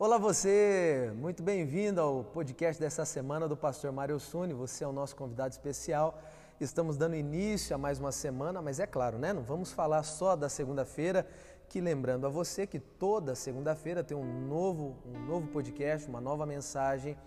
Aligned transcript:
Olá 0.00 0.16
você, 0.16 1.12
muito 1.16 1.42
bem-vindo 1.42 2.00
ao 2.00 2.22
podcast 2.22 2.80
dessa 2.80 3.04
semana 3.04 3.48
do 3.48 3.56
Pastor 3.56 3.90
Mário 3.90 4.20
Suni. 4.20 4.54
Você 4.54 4.84
é 4.84 4.86
o 4.86 4.92
nosso 4.92 5.16
convidado 5.16 5.50
especial. 5.50 6.22
Estamos 6.60 6.96
dando 6.96 7.16
início 7.16 7.74
a 7.74 7.78
mais 7.78 7.98
uma 7.98 8.12
semana, 8.12 8.62
mas 8.62 8.78
é 8.78 8.86
claro, 8.86 9.18
né? 9.18 9.32
Não 9.32 9.42
vamos 9.42 9.72
falar 9.72 10.04
só 10.04 10.36
da 10.36 10.48
segunda-feira, 10.48 11.26
que 11.68 11.80
lembrando 11.80 12.28
a 12.28 12.30
você 12.30 12.64
que 12.64 12.78
toda 12.78 13.34
segunda-feira 13.34 14.04
tem 14.04 14.16
um 14.16 14.46
novo, 14.46 14.96
um 15.04 15.18
novo 15.26 15.48
podcast, 15.48 16.08
uma 16.08 16.20
nova 16.20 16.46
mensagem 16.46 17.18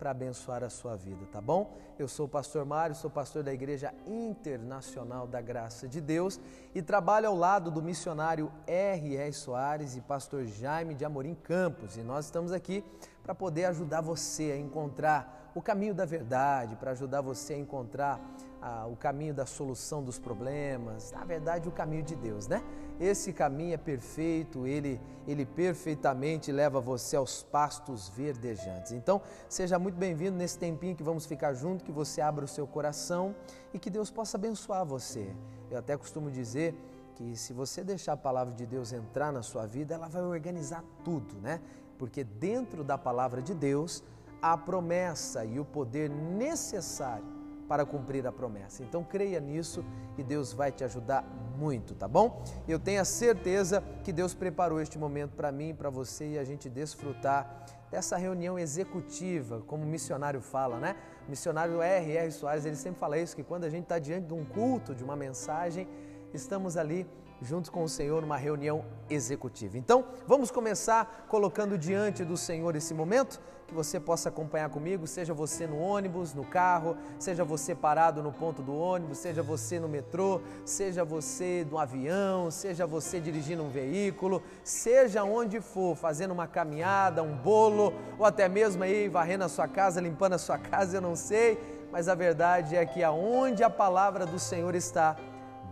para 0.00 0.12
abençoar 0.12 0.64
a 0.64 0.70
sua 0.70 0.96
vida, 0.96 1.26
tá 1.30 1.42
bom? 1.42 1.76
Eu 1.98 2.08
sou 2.08 2.24
o 2.24 2.28
pastor 2.28 2.64
Mário, 2.64 2.96
sou 2.96 3.10
pastor 3.10 3.42
da 3.42 3.52
Igreja 3.52 3.92
Internacional 4.06 5.26
da 5.26 5.42
Graça 5.42 5.86
de 5.86 6.00
Deus 6.00 6.40
e 6.74 6.80
trabalho 6.80 7.28
ao 7.28 7.36
lado 7.36 7.70
do 7.70 7.82
missionário 7.82 8.50
R.R. 8.66 9.30
Soares 9.34 9.96
e 9.96 10.00
pastor 10.00 10.46
Jaime 10.46 10.94
de 10.94 11.04
Amorim 11.04 11.34
Campos. 11.34 11.98
E 11.98 12.00
nós 12.00 12.24
estamos 12.24 12.50
aqui 12.50 12.82
para 13.22 13.34
poder 13.34 13.66
ajudar 13.66 14.00
você 14.00 14.52
a 14.52 14.56
encontrar 14.56 15.52
o 15.54 15.60
caminho 15.60 15.94
da 15.94 16.06
verdade, 16.06 16.76
para 16.76 16.92
ajudar 16.92 17.20
você 17.20 17.52
a 17.52 17.58
encontrar 17.58 18.18
ah, 18.62 18.86
o 18.86 18.96
caminho 18.96 19.34
da 19.34 19.44
solução 19.44 20.02
dos 20.02 20.18
problemas, 20.18 21.12
na 21.12 21.26
verdade, 21.26 21.68
o 21.68 21.72
caminho 21.72 22.02
de 22.02 22.16
Deus, 22.16 22.48
né? 22.48 22.62
Esse 23.00 23.32
caminho 23.32 23.72
é 23.72 23.78
perfeito, 23.78 24.66
ele, 24.66 25.00
ele 25.26 25.46
perfeitamente 25.46 26.52
leva 26.52 26.82
você 26.82 27.16
aos 27.16 27.42
pastos 27.42 28.10
verdejantes. 28.10 28.92
Então, 28.92 29.22
seja 29.48 29.78
muito 29.78 29.96
bem-vindo 29.96 30.36
nesse 30.36 30.58
tempinho 30.58 30.94
que 30.94 31.02
vamos 31.02 31.24
ficar 31.24 31.54
junto, 31.54 31.82
que 31.82 31.90
você 31.90 32.20
abra 32.20 32.44
o 32.44 32.48
seu 32.48 32.66
coração 32.66 33.34
e 33.72 33.78
que 33.78 33.88
Deus 33.88 34.10
possa 34.10 34.36
abençoar 34.36 34.84
você. 34.84 35.34
Eu 35.70 35.78
até 35.78 35.96
costumo 35.96 36.30
dizer 36.30 36.74
que 37.14 37.34
se 37.36 37.54
você 37.54 37.82
deixar 37.82 38.12
a 38.12 38.18
palavra 38.18 38.52
de 38.52 38.66
Deus 38.66 38.92
entrar 38.92 39.32
na 39.32 39.42
sua 39.42 39.64
vida, 39.64 39.94
ela 39.94 40.06
vai 40.06 40.22
organizar 40.22 40.84
tudo, 41.02 41.40
né? 41.40 41.58
Porque 41.98 42.22
dentro 42.22 42.84
da 42.84 42.98
palavra 42.98 43.40
de 43.40 43.54
Deus, 43.54 44.04
a 44.42 44.58
promessa 44.58 45.42
e 45.42 45.58
o 45.58 45.64
poder 45.64 46.10
necessário 46.10 47.39
para 47.70 47.86
cumprir 47.86 48.26
a 48.26 48.32
promessa. 48.32 48.82
Então 48.82 49.04
creia 49.04 49.38
nisso 49.38 49.84
e 50.18 50.24
Deus 50.24 50.52
vai 50.52 50.72
te 50.72 50.82
ajudar 50.82 51.24
muito, 51.56 51.94
tá 51.94 52.08
bom? 52.08 52.42
Eu 52.66 52.80
tenho 52.80 53.00
a 53.00 53.04
certeza 53.04 53.80
que 54.02 54.12
Deus 54.12 54.34
preparou 54.34 54.80
este 54.80 54.98
momento 54.98 55.36
para 55.36 55.52
mim 55.52 55.72
para 55.72 55.88
você 55.88 56.30
e 56.30 56.38
a 56.38 56.42
gente 56.42 56.68
desfrutar 56.68 57.64
dessa 57.88 58.16
reunião 58.16 58.58
executiva, 58.58 59.62
como 59.68 59.84
o 59.84 59.86
missionário 59.86 60.40
fala, 60.40 60.80
né? 60.80 60.96
O 61.28 61.30
missionário 61.30 61.80
R.R. 61.80 62.32
Soares, 62.32 62.64
ele 62.64 62.74
sempre 62.74 62.98
fala 62.98 63.16
isso, 63.16 63.36
que 63.36 63.44
quando 63.44 63.62
a 63.62 63.70
gente 63.70 63.84
está 63.84 64.00
diante 64.00 64.26
de 64.26 64.34
um 64.34 64.44
culto, 64.44 64.92
de 64.92 65.04
uma 65.04 65.14
mensagem, 65.14 65.86
estamos 66.34 66.76
ali 66.76 67.06
juntos 67.42 67.70
com 67.70 67.82
o 67.82 67.88
Senhor 67.88 68.20
numa 68.20 68.36
reunião 68.36 68.84
executiva. 69.08 69.78
Então, 69.78 70.04
vamos 70.26 70.50
começar 70.50 71.26
colocando 71.28 71.78
diante 71.78 72.24
do 72.24 72.36
Senhor 72.36 72.76
esse 72.76 72.92
momento, 72.94 73.40
que 73.70 73.74
você 73.74 74.00
possa 74.00 74.28
acompanhar 74.28 74.68
comigo, 74.68 75.06
seja 75.06 75.32
você 75.32 75.64
no 75.64 75.78
ônibus, 75.78 76.34
no 76.34 76.44
carro, 76.44 76.96
seja 77.20 77.44
você 77.44 77.72
parado 77.72 78.20
no 78.20 78.32
ponto 78.32 78.60
do 78.62 78.76
ônibus, 78.76 79.18
seja 79.18 79.44
você 79.44 79.78
no 79.78 79.88
metrô, 79.88 80.40
seja 80.64 81.04
você 81.04 81.64
no 81.70 81.78
avião, 81.78 82.50
seja 82.50 82.84
você 82.84 83.20
dirigindo 83.20 83.62
um 83.62 83.70
veículo, 83.70 84.42
seja 84.64 85.22
onde 85.22 85.60
for, 85.60 85.94
fazendo 85.94 86.32
uma 86.32 86.48
caminhada, 86.48 87.22
um 87.22 87.36
bolo, 87.36 87.94
ou 88.18 88.26
até 88.26 88.48
mesmo 88.48 88.82
aí 88.82 89.08
varrendo 89.08 89.44
a 89.44 89.48
sua 89.48 89.68
casa, 89.68 90.00
limpando 90.00 90.32
a 90.32 90.38
sua 90.38 90.58
casa, 90.58 90.96
eu 90.96 91.00
não 91.00 91.14
sei, 91.14 91.56
mas 91.92 92.08
a 92.08 92.14
verdade 92.14 92.74
é 92.74 92.84
que 92.84 93.04
aonde 93.04 93.62
a 93.62 93.70
palavra 93.70 94.26
do 94.26 94.38
Senhor 94.38 94.74
está, 94.74 95.16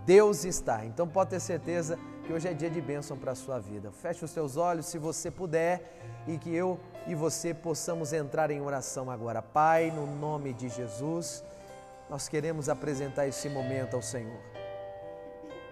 Deus 0.08 0.46
está. 0.46 0.86
Então 0.86 1.06
pode 1.06 1.28
ter 1.28 1.38
certeza 1.38 1.98
que 2.24 2.32
hoje 2.32 2.48
é 2.48 2.54
dia 2.54 2.70
de 2.70 2.80
bênção 2.80 3.14
para 3.14 3.32
a 3.32 3.34
sua 3.34 3.58
vida. 3.58 3.92
Feche 3.92 4.24
os 4.24 4.30
seus 4.30 4.56
olhos 4.56 4.86
se 4.86 4.96
você 4.96 5.30
puder 5.30 5.82
e 6.26 6.38
que 6.38 6.48
eu 6.48 6.80
e 7.06 7.14
você 7.14 7.52
possamos 7.52 8.14
entrar 8.14 8.50
em 8.50 8.58
oração 8.58 9.10
agora. 9.10 9.42
Pai, 9.42 9.90
no 9.90 10.06
nome 10.06 10.54
de 10.54 10.70
Jesus, 10.70 11.44
nós 12.08 12.26
queremos 12.26 12.70
apresentar 12.70 13.28
esse 13.28 13.50
momento 13.50 13.96
ao 13.96 14.00
Senhor. 14.00 14.40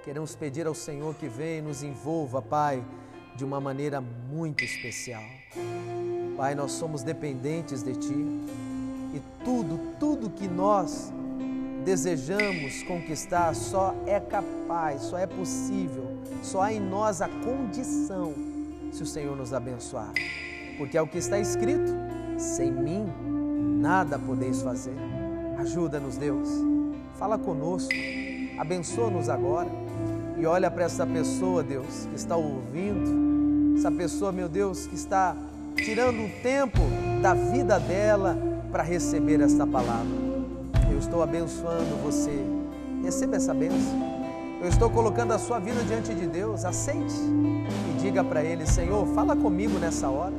Queremos 0.04 0.36
pedir 0.36 0.66
ao 0.66 0.75
Senhor 0.75 1.14
que 1.14 1.28
venha 1.28 1.60
e 1.60 1.62
nos 1.62 1.82
envolva, 1.82 2.42
Pai, 2.42 2.84
de 3.34 3.42
uma 3.42 3.58
maneira 3.58 4.02
muito 4.02 4.62
especial. 4.62 5.25
Pai, 6.36 6.54
nós 6.54 6.72
somos 6.72 7.02
dependentes 7.02 7.82
de 7.82 7.94
Ti 7.94 8.12
e 9.14 9.22
tudo, 9.42 9.96
tudo 9.98 10.28
que 10.28 10.46
nós 10.46 11.10
desejamos 11.86 12.82
conquistar 12.82 13.54
só 13.54 13.94
é 14.06 14.19
capaz, 14.19 15.02
só 15.02 15.16
é 15.16 15.24
possível, 15.24 16.19
só 16.42 16.62
há 16.62 16.72
em 16.72 16.80
nós 16.80 17.22
a 17.22 17.28
condição 17.28 18.34
se 18.91 19.04
o 19.04 19.06
Senhor 19.06 19.36
nos 19.36 19.54
abençoar. 19.54 20.12
Porque 20.76 20.98
é 20.98 21.00
o 21.00 21.06
que 21.06 21.19
está 21.19 21.38
escrito: 21.38 21.94
sem 22.36 22.72
mim 22.72 23.06
nada 23.80 24.19
podeis 24.19 24.62
fazer. 24.62 24.96
Ajuda-nos, 25.58 26.16
Deus. 26.16 26.48
Fala 27.20 27.38
conosco, 27.38 27.94
abençoa-nos 28.58 29.28
agora. 29.28 29.70
E 30.36 30.44
olha 30.44 30.70
para 30.70 30.84
essa 30.84 31.06
pessoa, 31.06 31.62
Deus, 31.62 32.06
que 32.10 32.16
está 32.16 32.36
ouvindo, 32.36 33.78
essa 33.78 33.92
pessoa, 33.92 34.32
meu 34.32 34.48
Deus, 34.48 34.88
que 34.88 34.96
está 34.96 35.36
tirando 35.76 36.26
o 36.26 36.42
tempo 36.42 36.80
da 37.22 37.32
vida 37.32 37.78
dela 37.78 38.36
para 38.72 38.82
receber 38.82 39.41
esta 39.41 39.64
palavra. 39.66 40.25
Eu 40.96 41.00
estou 41.00 41.22
abençoando 41.22 41.94
você. 42.02 42.42
Receba 43.04 43.36
essa 43.36 43.52
bênção. 43.52 44.02
Eu 44.62 44.66
estou 44.66 44.88
colocando 44.88 45.32
a 45.32 45.38
sua 45.38 45.58
vida 45.58 45.82
diante 45.82 46.14
de 46.14 46.26
Deus. 46.26 46.64
Aceite 46.64 47.14
e 47.14 48.00
diga 48.00 48.24
para 48.24 48.42
Ele: 48.42 48.66
Senhor, 48.66 49.06
fala 49.08 49.36
comigo 49.36 49.78
nessa 49.78 50.08
hora. 50.08 50.32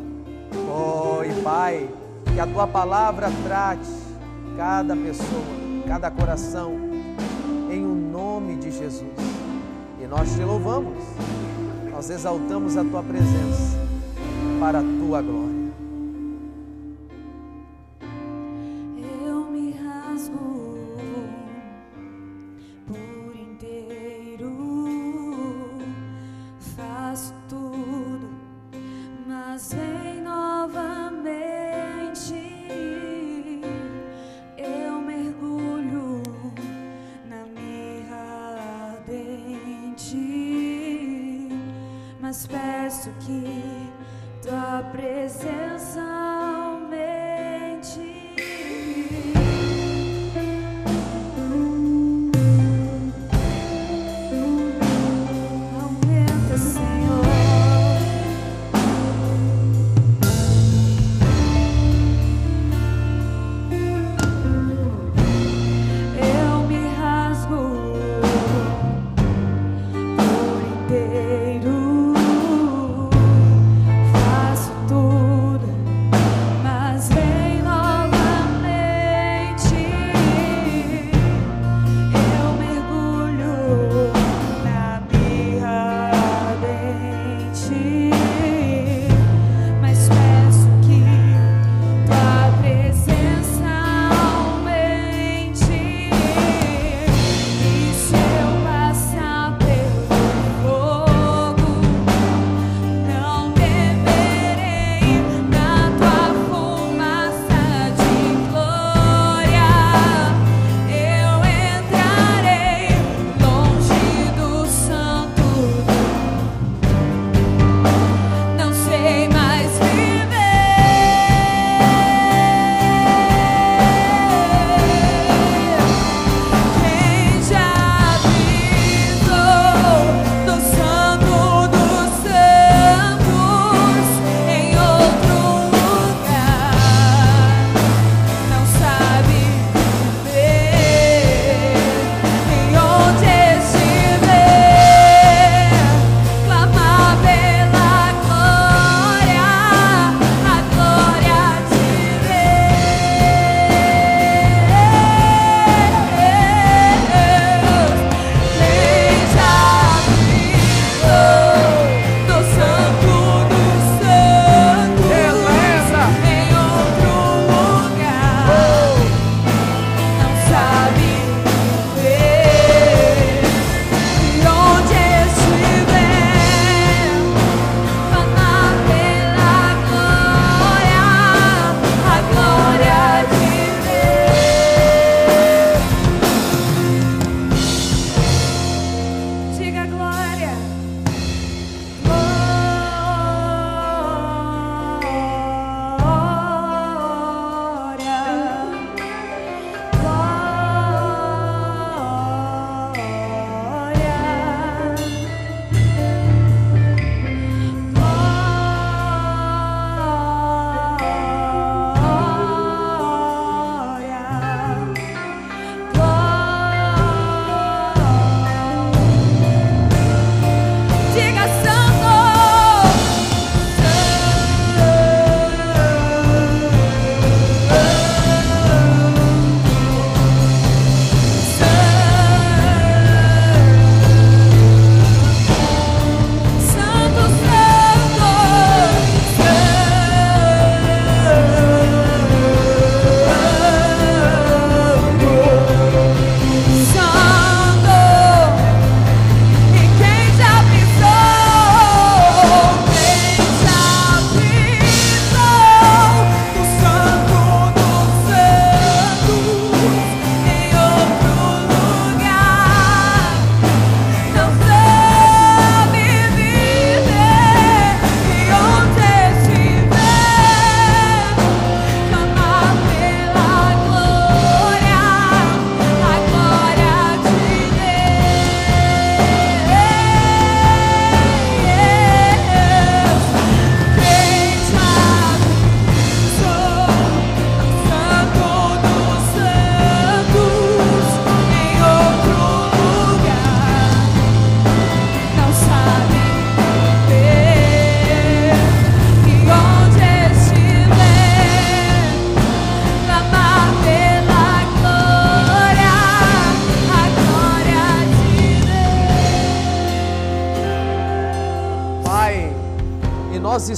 Oh, 0.67 1.23
e 1.23 1.43
Pai, 1.43 1.87
que 2.33 2.39
a 2.39 2.47
tua 2.47 2.65
palavra 2.65 3.29
trate 3.45 3.87
cada 4.57 4.95
pessoa, 4.95 5.45
cada 5.87 6.09
coração, 6.09 6.71
em 7.69 7.85
o 7.85 7.91
um 7.91 8.11
nome 8.11 8.55
de 8.55 8.71
Jesus. 8.71 9.13
E 10.01 10.07
nós 10.07 10.33
te 10.33 10.41
louvamos, 10.41 11.03
nós 11.91 12.09
exaltamos 12.09 12.75
a 12.75 12.83
tua 12.83 13.03
presença 13.03 13.77
para 14.59 14.79
a 14.79 14.83
tua 14.83 15.21
glória. 15.21 15.56
the 56.57 56.71
same. 56.71 57.26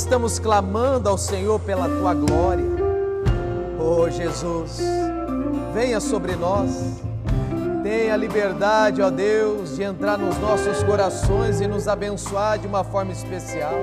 Estamos 0.10 0.40
clamando 0.40 1.08
ao 1.08 1.20
Senhor 1.20 1.60
pela 1.60 1.88
tua 1.88 2.16
glória. 2.16 2.66
Oh 3.80 4.10
Jesus, 4.10 4.82
venha 5.72 6.00
sobre 6.00 6.36
nós. 6.36 7.00
Tenha 7.84 8.18
liberdade, 8.18 9.04
ó 9.04 9.12
Deus, 9.12 9.76
de 9.76 9.84
entrar 9.84 10.18
nos 10.18 10.36
nossos 10.40 10.82
corações 10.82 11.62
e 11.62 11.68
nos 11.68 11.88
abençoar 11.88 12.58
de 12.58 12.66
uma 12.66 12.84
forma 12.84 13.12
especial. 13.12 13.76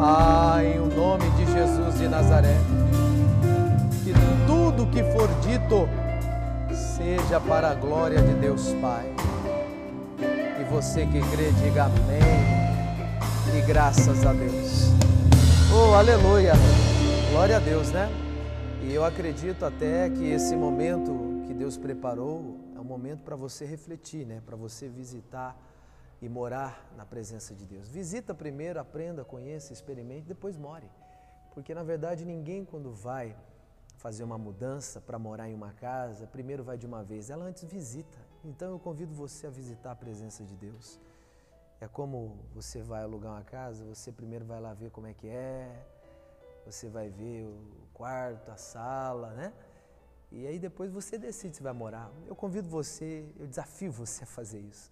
Ah, 0.00 0.60
em 0.62 0.78
o 0.78 0.86
nome 0.86 1.28
de 1.30 1.44
Jesus 1.44 1.98
de 1.98 2.06
Nazaré, 2.06 2.56
que 4.04 4.12
tudo 4.46 4.86
que 4.92 5.02
for 5.02 5.28
dito 5.42 5.88
seja 6.96 7.40
para 7.40 7.72
a 7.72 7.74
glória 7.74 8.22
de 8.22 8.34
Deus 8.34 8.72
Pai. 8.80 9.12
E 10.20 10.64
você 10.72 11.04
que 11.04 11.20
crê, 11.32 11.50
diga 11.60 11.86
amém. 11.86 12.59
E 13.52 13.62
graças 13.62 14.24
a 14.24 14.32
Deus. 14.32 14.90
Oh, 15.74 15.92
aleluia. 15.94 16.52
Glória 17.32 17.56
a 17.56 17.58
Deus, 17.58 17.90
né? 17.90 18.08
E 18.84 18.94
eu 18.94 19.04
acredito 19.04 19.64
até 19.64 20.08
que 20.08 20.24
esse 20.24 20.54
momento 20.54 21.42
que 21.46 21.52
Deus 21.52 21.76
preparou 21.76 22.56
é 22.76 22.80
um 22.80 22.84
momento 22.84 23.24
para 23.24 23.34
você 23.34 23.64
refletir, 23.64 24.24
né? 24.24 24.40
Para 24.46 24.54
você 24.56 24.88
visitar 24.88 25.56
e 26.22 26.28
morar 26.28 26.92
na 26.96 27.04
presença 27.04 27.52
de 27.52 27.66
Deus. 27.66 27.88
Visita 27.88 28.32
primeiro, 28.32 28.78
aprenda, 28.78 29.24
conheça, 29.24 29.72
experimente, 29.72 30.28
depois 30.28 30.56
more. 30.56 30.88
Porque 31.52 31.74
na 31.74 31.82
verdade 31.82 32.24
ninguém 32.24 32.64
quando 32.64 32.92
vai 32.92 33.34
fazer 33.96 34.22
uma 34.22 34.38
mudança 34.38 35.00
para 35.00 35.18
morar 35.18 35.48
em 35.48 35.54
uma 35.54 35.72
casa, 35.72 36.26
primeiro 36.26 36.62
vai 36.62 36.78
de 36.78 36.86
uma 36.86 37.02
vez, 37.02 37.30
ela 37.30 37.44
antes 37.44 37.64
visita. 37.64 38.16
Então 38.44 38.70
eu 38.70 38.78
convido 38.78 39.12
você 39.12 39.48
a 39.48 39.50
visitar 39.50 39.90
a 39.90 39.96
presença 39.96 40.44
de 40.44 40.54
Deus. 40.54 41.00
É 41.80 41.88
como 41.88 42.38
você 42.54 42.82
vai 42.82 43.02
alugar 43.02 43.32
uma 43.32 43.42
casa, 43.42 43.84
você 43.84 44.12
primeiro 44.12 44.44
vai 44.44 44.60
lá 44.60 44.74
ver 44.74 44.90
como 44.90 45.06
é 45.06 45.14
que 45.14 45.28
é, 45.28 45.86
você 46.64 46.88
vai 46.88 47.08
ver 47.08 47.44
o 47.44 47.88
quarto, 47.94 48.50
a 48.50 48.56
sala, 48.56 49.30
né? 49.32 49.52
E 50.30 50.46
aí 50.46 50.58
depois 50.58 50.92
você 50.92 51.18
decide 51.18 51.56
se 51.56 51.62
vai 51.62 51.72
morar. 51.72 52.12
Eu 52.26 52.36
convido 52.36 52.68
você, 52.68 53.26
eu 53.38 53.46
desafio 53.46 53.90
você 53.90 54.24
a 54.24 54.26
fazer 54.26 54.60
isso. 54.60 54.90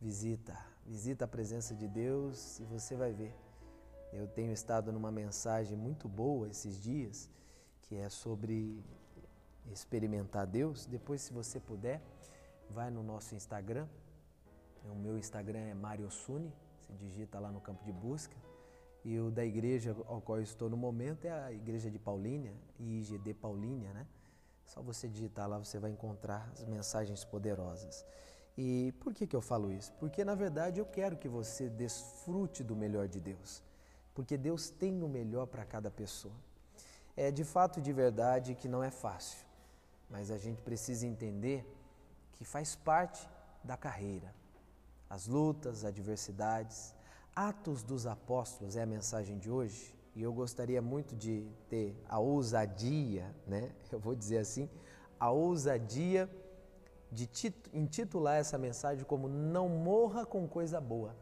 Visita, 0.00 0.56
visita 0.84 1.24
a 1.24 1.28
presença 1.28 1.74
de 1.74 1.88
Deus 1.88 2.60
e 2.60 2.64
você 2.64 2.94
vai 2.94 3.12
ver. 3.12 3.34
Eu 4.12 4.26
tenho 4.26 4.52
estado 4.52 4.92
numa 4.92 5.10
mensagem 5.10 5.76
muito 5.76 6.08
boa 6.08 6.48
esses 6.48 6.80
dias, 6.80 7.30
que 7.82 7.96
é 7.96 8.08
sobre 8.08 8.84
experimentar 9.72 10.46
Deus. 10.46 10.86
Depois, 10.86 11.22
se 11.22 11.32
você 11.32 11.58
puder, 11.58 12.02
vai 12.68 12.90
no 12.90 13.02
nosso 13.02 13.34
Instagram. 13.34 13.86
O 14.90 14.94
meu 14.94 15.18
Instagram 15.18 15.58
é 15.58 15.74
Mario 15.74 16.10
Suni, 16.10 16.52
se 16.80 16.92
digita 16.94 17.38
lá 17.38 17.50
no 17.50 17.60
campo 17.60 17.84
de 17.84 17.92
busca. 17.92 18.36
E 19.04 19.18
o 19.20 19.30
da 19.30 19.44
igreja 19.44 19.96
ao 20.06 20.20
qual 20.20 20.38
eu 20.38 20.44
estou 20.44 20.68
no 20.68 20.76
momento 20.76 21.26
é 21.26 21.30
a 21.30 21.52
igreja 21.52 21.90
de 21.90 21.98
Paulínia, 21.98 22.52
IGD 22.78 23.34
Paulínia, 23.34 23.92
né? 23.92 24.06
Só 24.64 24.82
você 24.82 25.06
digitar 25.06 25.48
lá, 25.48 25.58
você 25.58 25.78
vai 25.78 25.90
encontrar 25.90 26.50
as 26.52 26.64
mensagens 26.64 27.24
poderosas. 27.24 28.04
E 28.58 28.92
por 29.00 29.12
que, 29.12 29.26
que 29.26 29.36
eu 29.36 29.40
falo 29.40 29.70
isso? 29.72 29.92
Porque 30.00 30.24
na 30.24 30.34
verdade 30.34 30.80
eu 30.80 30.86
quero 30.86 31.16
que 31.16 31.28
você 31.28 31.68
desfrute 31.68 32.64
do 32.64 32.74
melhor 32.74 33.06
de 33.06 33.20
Deus. 33.20 33.62
Porque 34.14 34.36
Deus 34.36 34.70
tem 34.70 35.02
o 35.02 35.08
melhor 35.08 35.46
para 35.46 35.64
cada 35.64 35.90
pessoa. 35.90 36.34
É 37.16 37.30
de 37.30 37.44
fato 37.44 37.80
de 37.80 37.92
verdade 37.92 38.54
que 38.54 38.68
não 38.68 38.82
é 38.82 38.90
fácil, 38.90 39.46
mas 40.10 40.30
a 40.30 40.38
gente 40.38 40.60
precisa 40.62 41.06
entender 41.06 41.64
que 42.32 42.44
faz 42.44 42.74
parte 42.74 43.28
da 43.62 43.76
carreira. 43.76 44.34
As 45.08 45.26
lutas, 45.26 45.84
adversidades, 45.84 46.94
Atos 47.34 47.82
dos 47.82 48.06
Apóstolos 48.06 48.76
é 48.76 48.82
a 48.82 48.86
mensagem 48.86 49.38
de 49.38 49.50
hoje 49.50 49.94
e 50.14 50.22
eu 50.22 50.32
gostaria 50.32 50.80
muito 50.80 51.14
de 51.14 51.46
ter 51.68 51.94
a 52.08 52.18
ousadia, 52.18 53.34
né? 53.46 53.70
Eu 53.92 54.00
vou 54.00 54.14
dizer 54.14 54.38
assim, 54.38 54.68
a 55.20 55.30
ousadia 55.30 56.30
de 57.12 57.28
intitular 57.72 58.38
essa 58.38 58.56
mensagem 58.56 59.04
como 59.04 59.28
Não 59.28 59.68
Morra 59.68 60.24
com 60.24 60.48
Coisa 60.48 60.80
Boa. 60.80 61.14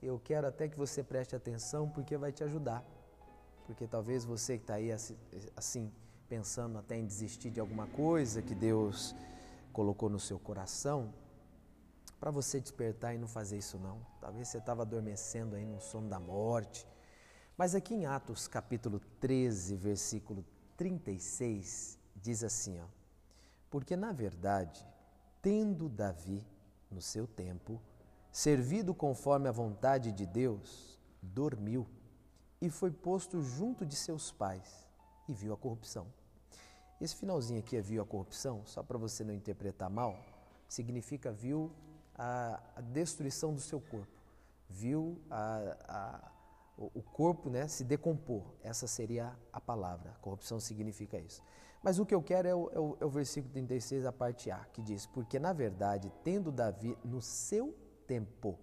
Eu 0.00 0.20
quero 0.22 0.46
até 0.46 0.68
que 0.68 0.76
você 0.76 1.02
preste 1.02 1.34
atenção 1.34 1.88
porque 1.88 2.16
vai 2.16 2.30
te 2.32 2.44
ajudar. 2.44 2.84
Porque 3.66 3.86
talvez 3.86 4.24
você 4.24 4.56
que 4.56 4.64
está 4.64 4.74
aí 4.74 4.90
assim, 5.56 5.92
pensando 6.28 6.78
até 6.78 6.96
em 6.96 7.04
desistir 7.04 7.50
de 7.50 7.60
alguma 7.60 7.86
coisa 7.88 8.40
que 8.40 8.54
Deus 8.54 9.14
colocou 9.72 10.08
no 10.08 10.18
seu 10.20 10.38
coração, 10.38 11.12
para 12.22 12.30
você 12.30 12.60
despertar 12.60 13.16
e 13.16 13.18
não 13.18 13.26
fazer 13.26 13.58
isso 13.58 13.80
não. 13.80 13.98
Talvez 14.20 14.46
você 14.46 14.58
estava 14.58 14.82
adormecendo 14.82 15.56
aí 15.56 15.66
no 15.66 15.80
sono 15.80 16.08
da 16.08 16.20
morte. 16.20 16.86
Mas 17.56 17.74
aqui 17.74 17.94
em 17.94 18.06
Atos 18.06 18.46
capítulo 18.46 19.00
13, 19.18 19.74
versículo 19.74 20.44
36, 20.76 21.98
diz 22.14 22.44
assim, 22.44 22.78
ó: 22.78 22.84
Porque 23.68 23.96
na 23.96 24.12
verdade 24.12 24.86
tendo 25.42 25.88
Davi, 25.88 26.46
no 26.88 27.02
seu 27.02 27.26
tempo, 27.26 27.82
servido 28.30 28.94
conforme 28.94 29.48
a 29.48 29.52
vontade 29.52 30.12
de 30.12 30.24
Deus, 30.24 31.00
dormiu 31.20 31.88
e 32.60 32.70
foi 32.70 32.92
posto 32.92 33.42
junto 33.42 33.84
de 33.84 33.96
seus 33.96 34.30
pais 34.30 34.88
e 35.28 35.34
viu 35.34 35.52
a 35.52 35.56
corrupção. 35.56 36.06
Esse 37.00 37.16
finalzinho 37.16 37.58
aqui 37.58 37.76
é 37.76 37.80
viu 37.80 38.00
a 38.00 38.06
corrupção, 38.06 38.62
só 38.64 38.80
para 38.80 38.96
você 38.96 39.24
não 39.24 39.34
interpretar 39.34 39.90
mal, 39.90 40.24
significa 40.68 41.32
viu 41.32 41.72
a, 42.14 42.60
a 42.76 42.80
destruição 42.80 43.54
do 43.54 43.60
seu 43.60 43.80
corpo, 43.80 44.20
viu 44.68 45.20
a, 45.30 45.76
a, 45.88 46.32
o 46.76 47.02
corpo 47.02 47.50
né, 47.50 47.68
se 47.68 47.84
decompor. 47.84 48.42
Essa 48.62 48.86
seria 48.86 49.36
a 49.52 49.60
palavra. 49.60 50.16
Corrupção 50.20 50.58
significa 50.58 51.18
isso. 51.18 51.42
Mas 51.82 51.98
o 51.98 52.06
que 52.06 52.14
eu 52.14 52.22
quero 52.22 52.48
é 52.48 52.54
o, 52.54 52.70
é 52.72 52.78
o, 52.78 52.96
é 53.00 53.04
o 53.04 53.10
versículo 53.10 53.52
36, 53.52 54.06
a 54.06 54.12
parte 54.12 54.50
A, 54.50 54.58
que 54.72 54.80
diz: 54.80 55.06
Porque 55.06 55.38
na 55.38 55.52
verdade, 55.52 56.12
tendo 56.22 56.52
Davi 56.52 56.96
no 57.04 57.20
seu 57.20 57.74
tempo 58.06 58.58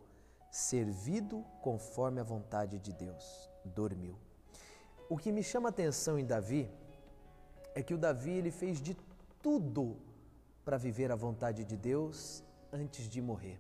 servido 0.50 1.44
conforme 1.62 2.20
a 2.20 2.24
vontade 2.24 2.80
de 2.80 2.94
Deus, 2.94 3.50
dormiu. 3.66 4.18
O 5.10 5.18
que 5.18 5.32
me 5.32 5.44
chama 5.44 5.70
atenção 5.70 6.18
em 6.18 6.26
Davi 6.26 6.70
é 7.76 7.84
que 7.84 7.94
o 7.94 7.98
Davi 7.98 8.32
ele 8.32 8.52
fez 8.52 8.82
de 8.82 8.96
tudo 9.42 9.98
para 10.64 10.78
viver 10.78 11.12
a 11.12 11.16
vontade 11.16 11.64
de 11.66 11.76
Deus 11.76 12.44
antes 12.72 13.08
de 13.08 13.22
morrer. 13.22 13.60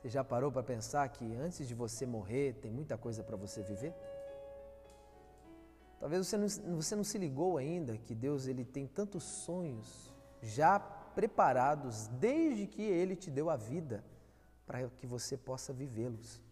Você 0.00 0.08
já 0.08 0.22
parou 0.22 0.52
para 0.52 0.62
pensar 0.62 1.08
que 1.08 1.34
antes 1.36 1.66
de 1.66 1.74
você 1.74 2.06
morrer 2.06 2.54
tem 2.54 2.70
muita 2.70 2.96
coisa 2.96 3.22
para 3.22 3.36
você 3.36 3.62
viver? 3.62 3.94
Talvez 5.98 6.26
você 6.26 6.36
não, 6.36 6.76
você 6.76 6.94
não 6.94 7.04
se 7.04 7.18
ligou 7.18 7.56
ainda 7.56 7.96
que 7.96 8.14
Deus 8.14 8.46
ele 8.46 8.64
tem 8.64 8.86
tantos 8.86 9.24
sonhos 9.24 10.14
já 10.42 10.78
preparados 10.78 12.08
desde 12.08 12.66
que 12.66 12.82
Ele 12.82 13.16
te 13.16 13.30
deu 13.30 13.48
a 13.48 13.56
vida 13.56 14.04
para 14.66 14.86
que 14.88 15.06
você 15.06 15.36
possa 15.36 15.72
vivê-los. 15.72 16.42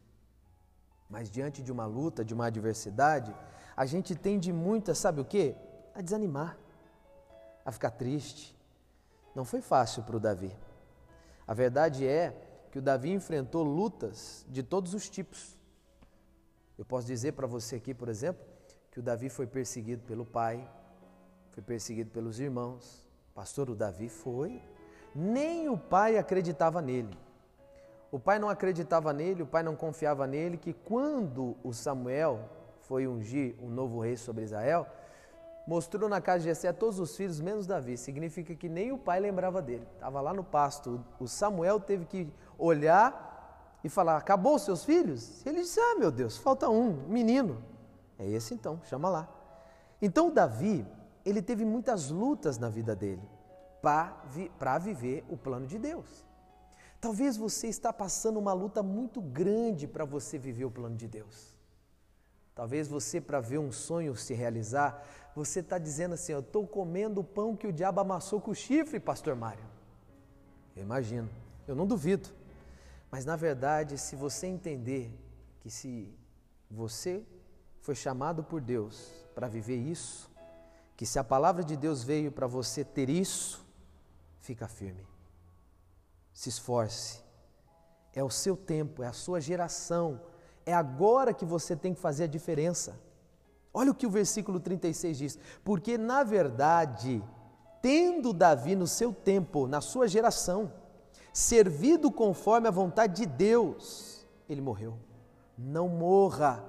Mas 1.09 1.31
diante 1.31 1.63
de 1.63 1.71
uma 1.71 1.85
luta, 1.85 2.25
de 2.25 2.33
uma 2.33 2.47
adversidade, 2.47 3.35
a 3.77 3.85
gente 3.85 4.15
tende 4.15 4.53
muito, 4.53 4.95
sabe 4.95 5.21
o 5.21 5.25
que? 5.25 5.55
A 5.95 6.01
desanimar, 6.01 6.57
a 7.65 7.71
ficar 7.71 7.91
triste. 7.91 8.57
Não 9.35 9.45
foi 9.45 9.61
fácil 9.61 10.03
para 10.03 10.17
o 10.17 10.21
Davi. 10.21 10.57
A 11.47 11.55
verdade 11.55 12.07
é 12.07 12.35
que 12.71 12.79
o 12.79 12.83
Davi 12.83 13.13
enfrentou 13.13 13.63
lutas 13.63 14.45
de 14.49 14.63
todos 14.63 14.95
os 14.95 15.09
tipos. 15.09 15.57
Eu 16.77 16.85
posso 16.85 17.07
dizer 17.07 17.33
para 17.33 17.47
você 17.47 17.77
aqui, 17.77 17.95
por 17.95 18.09
exemplo, 18.09 18.45
que 18.91 18.99
o 18.99 19.03
Davi 19.03 19.29
foi 19.29 19.47
perseguido 19.47 20.03
pelo 20.05 20.25
pai, 20.25 20.69
foi 21.51 21.63
perseguido 21.63 22.11
pelos 22.11 22.41
irmãos. 22.41 23.09
Pastor, 23.35 23.71
o 23.71 23.75
Davi 23.75 24.09
foi. 24.09 24.61
Nem 25.15 25.69
o 25.69 25.79
pai 25.79 26.19
acreditava 26.19 26.83
nele. 26.83 27.17
O 28.11 28.19
pai 28.19 28.39
não 28.39 28.49
acreditava 28.49 29.13
nele, 29.13 29.43
o 29.43 29.47
pai 29.47 29.63
não 29.63 29.77
confiava 29.77 30.27
nele, 30.27 30.57
que 30.57 30.73
quando 30.73 31.57
o 31.63 31.73
Samuel 31.73 32.49
foi 32.83 33.07
ungir 33.07 33.57
um 33.61 33.69
novo 33.69 34.01
rei 34.01 34.17
sobre 34.17 34.45
Israel, 34.45 34.87
mostrou 35.67 36.09
na 36.09 36.21
casa 36.21 36.41
de 36.41 36.45
Jessé 36.45 36.73
todos 36.73 36.99
os 36.99 37.17
filhos, 37.17 37.41
menos 37.41 37.67
Davi. 37.67 37.97
Significa 37.97 38.55
que 38.55 38.69
nem 38.69 38.93
o 38.93 38.99
pai 38.99 39.21
lembrava 39.21 39.63
dele. 39.63 39.87
Estava 39.95 40.21
lá 40.21 40.33
no 40.33 40.45
pasto. 40.45 41.05
O 41.19 41.27
Samuel 41.27 41.81
teve 41.81 42.05
que 42.05 42.33
olhar 42.59 43.79
e 43.83 43.89
falar: 43.89 44.17
Acabou 44.17 44.57
os 44.57 44.63
seus 44.63 44.85
filhos? 44.85 45.45
Ele 45.47 45.63
disse: 45.63 45.81
Ah, 45.81 45.97
meu 45.99 46.11
Deus, 46.11 46.37
falta 46.37 46.69
um, 46.69 46.93
menino. 47.09 47.63
É 48.19 48.29
esse 48.29 48.55
então, 48.55 48.81
chama 48.85 49.09
lá. 49.09 49.29
Então 50.01 50.31
Davi, 50.31 50.87
ele 51.25 51.43
teve 51.43 51.65
muitas 51.65 52.11
lutas 52.11 52.59
na 52.59 52.69
vida 52.69 52.95
dele 52.95 53.23
para 53.81 54.79
viver 54.79 55.25
o 55.29 55.37
plano 55.37 55.67
de 55.67 55.79
Deus. 55.79 56.25
Talvez 57.01 57.37
você 57.37 57.67
está 57.67 57.93
passando 57.93 58.39
uma 58.39 58.53
luta 58.53 58.83
muito 58.83 59.21
grande 59.21 59.87
para 59.87 60.07
você 60.07 60.39
viver 60.39 60.65
o 60.65 60.71
plano 60.71 60.97
de 60.97 61.07
Deus. 61.07 61.54
Talvez 62.55 62.87
você, 62.87 63.21
para 63.21 63.41
ver 63.41 63.59
um 63.59 63.73
sonho 63.73 64.15
se 64.15 64.33
realizar, 64.33 65.05
você 65.35 65.61
está 65.61 65.77
dizendo 65.77 66.15
assim: 66.15 66.33
Eu 66.33 66.41
estou 66.41 66.67
comendo 66.67 67.21
o 67.21 67.25
pão 67.25 67.57
que 67.57 67.67
o 67.67 67.73
diabo 67.73 68.01
amassou 68.01 68.41
com 68.41 68.53
o 68.53 68.55
chifre, 68.55 69.01
Pastor 69.01 69.35
Mário. 69.35 69.65
Eu 70.77 70.83
imagino, 70.83 71.29
eu 71.67 71.75
não 71.75 71.87
duvido. 71.87 72.29
Mas 73.11 73.25
na 73.25 73.37
verdade, 73.37 73.99
se 73.99 74.17
você 74.17 74.47
entender 74.47 75.13
que 75.61 75.71
se 75.71 76.13
você 76.71 77.25
foi 77.81 77.95
chamado 77.95 78.43
por 78.43 78.61
Deus 78.61 79.13
para 79.35 79.49
viver 79.49 79.77
isso, 79.77 80.31
que 80.97 81.05
se 81.05 81.19
a 81.19 81.25
palavra 81.25 81.65
de 81.65 81.77
Deus 81.77 82.03
veio 82.03 82.31
para 82.31 82.47
você 82.47 82.85
ter 82.85 83.09
isso, 83.09 83.65
fica 84.39 84.69
firme. 84.69 85.07
Se 86.33 86.49
esforce. 86.49 87.23
É 88.13 88.23
o 88.23 88.31
seu 88.31 88.57
tempo, 88.57 89.03
é 89.03 89.07
a 89.07 89.13
sua 89.13 89.41
geração. 89.41 90.21
É 90.67 90.73
agora 90.73 91.35
que 91.35 91.45
você 91.45 91.77
tem 91.77 91.93
que 91.95 92.01
fazer 92.01 92.25
a 92.25 92.29
diferença. 92.29 92.99
Olha 93.73 93.91
o 93.91 93.95
que 93.95 94.07
o 94.07 94.11
versículo 94.11 94.61
36 94.61 95.19
diz: 95.19 95.39
Porque 95.65 95.99
na 95.99 96.23
verdade, 96.23 97.23
tendo 97.83 98.33
Davi 98.33 98.75
no 98.75 98.87
seu 98.87 99.13
tempo, 99.13 99.67
na 99.67 99.81
sua 99.81 100.07
geração, 100.09 100.73
servido 101.33 102.11
conforme 102.11 102.69
a 102.69 102.71
vontade 102.71 103.17
de 103.17 103.27
Deus, 103.27 104.27
ele 104.49 104.61
morreu. 104.61 104.97
Não 105.59 105.89
morra 105.89 106.65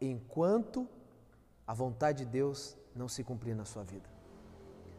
enquanto 0.00 0.86
a 1.66 1.74
vontade 1.74 2.24
de 2.24 2.30
Deus 2.30 2.76
não 2.94 3.08
se 3.08 3.24
cumprir 3.24 3.54
na 3.54 3.64
sua 3.64 3.82
vida. 3.82 4.08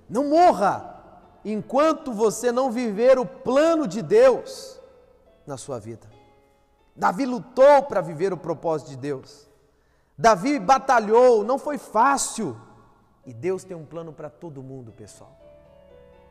Não 0.09 0.29
morra 0.29 0.97
enquanto 1.45 2.11
você 2.11 2.51
não 2.51 2.71
viver 2.71 3.17
o 3.17 3.25
plano 3.25 3.87
de 3.87 4.01
Deus 4.01 4.81
na 5.45 5.57
sua 5.57 5.79
vida. 5.79 6.16
Davi 6.97 7.27
lutou 7.27 7.83
para 7.83 8.01
viver 8.01 8.33
o 8.33 8.37
propósito 8.37 8.89
de 8.89 8.97
Deus. 8.97 9.47
Davi 10.17 10.57
batalhou, 10.57 11.43
não 11.43 11.59
foi 11.59 11.77
fácil. 11.77 12.57
E 13.23 13.31
Deus 13.31 13.63
tem 13.63 13.77
um 13.77 13.85
plano 13.85 14.11
para 14.11 14.31
todo 14.31 14.63
mundo, 14.63 14.91
pessoal. 14.91 15.37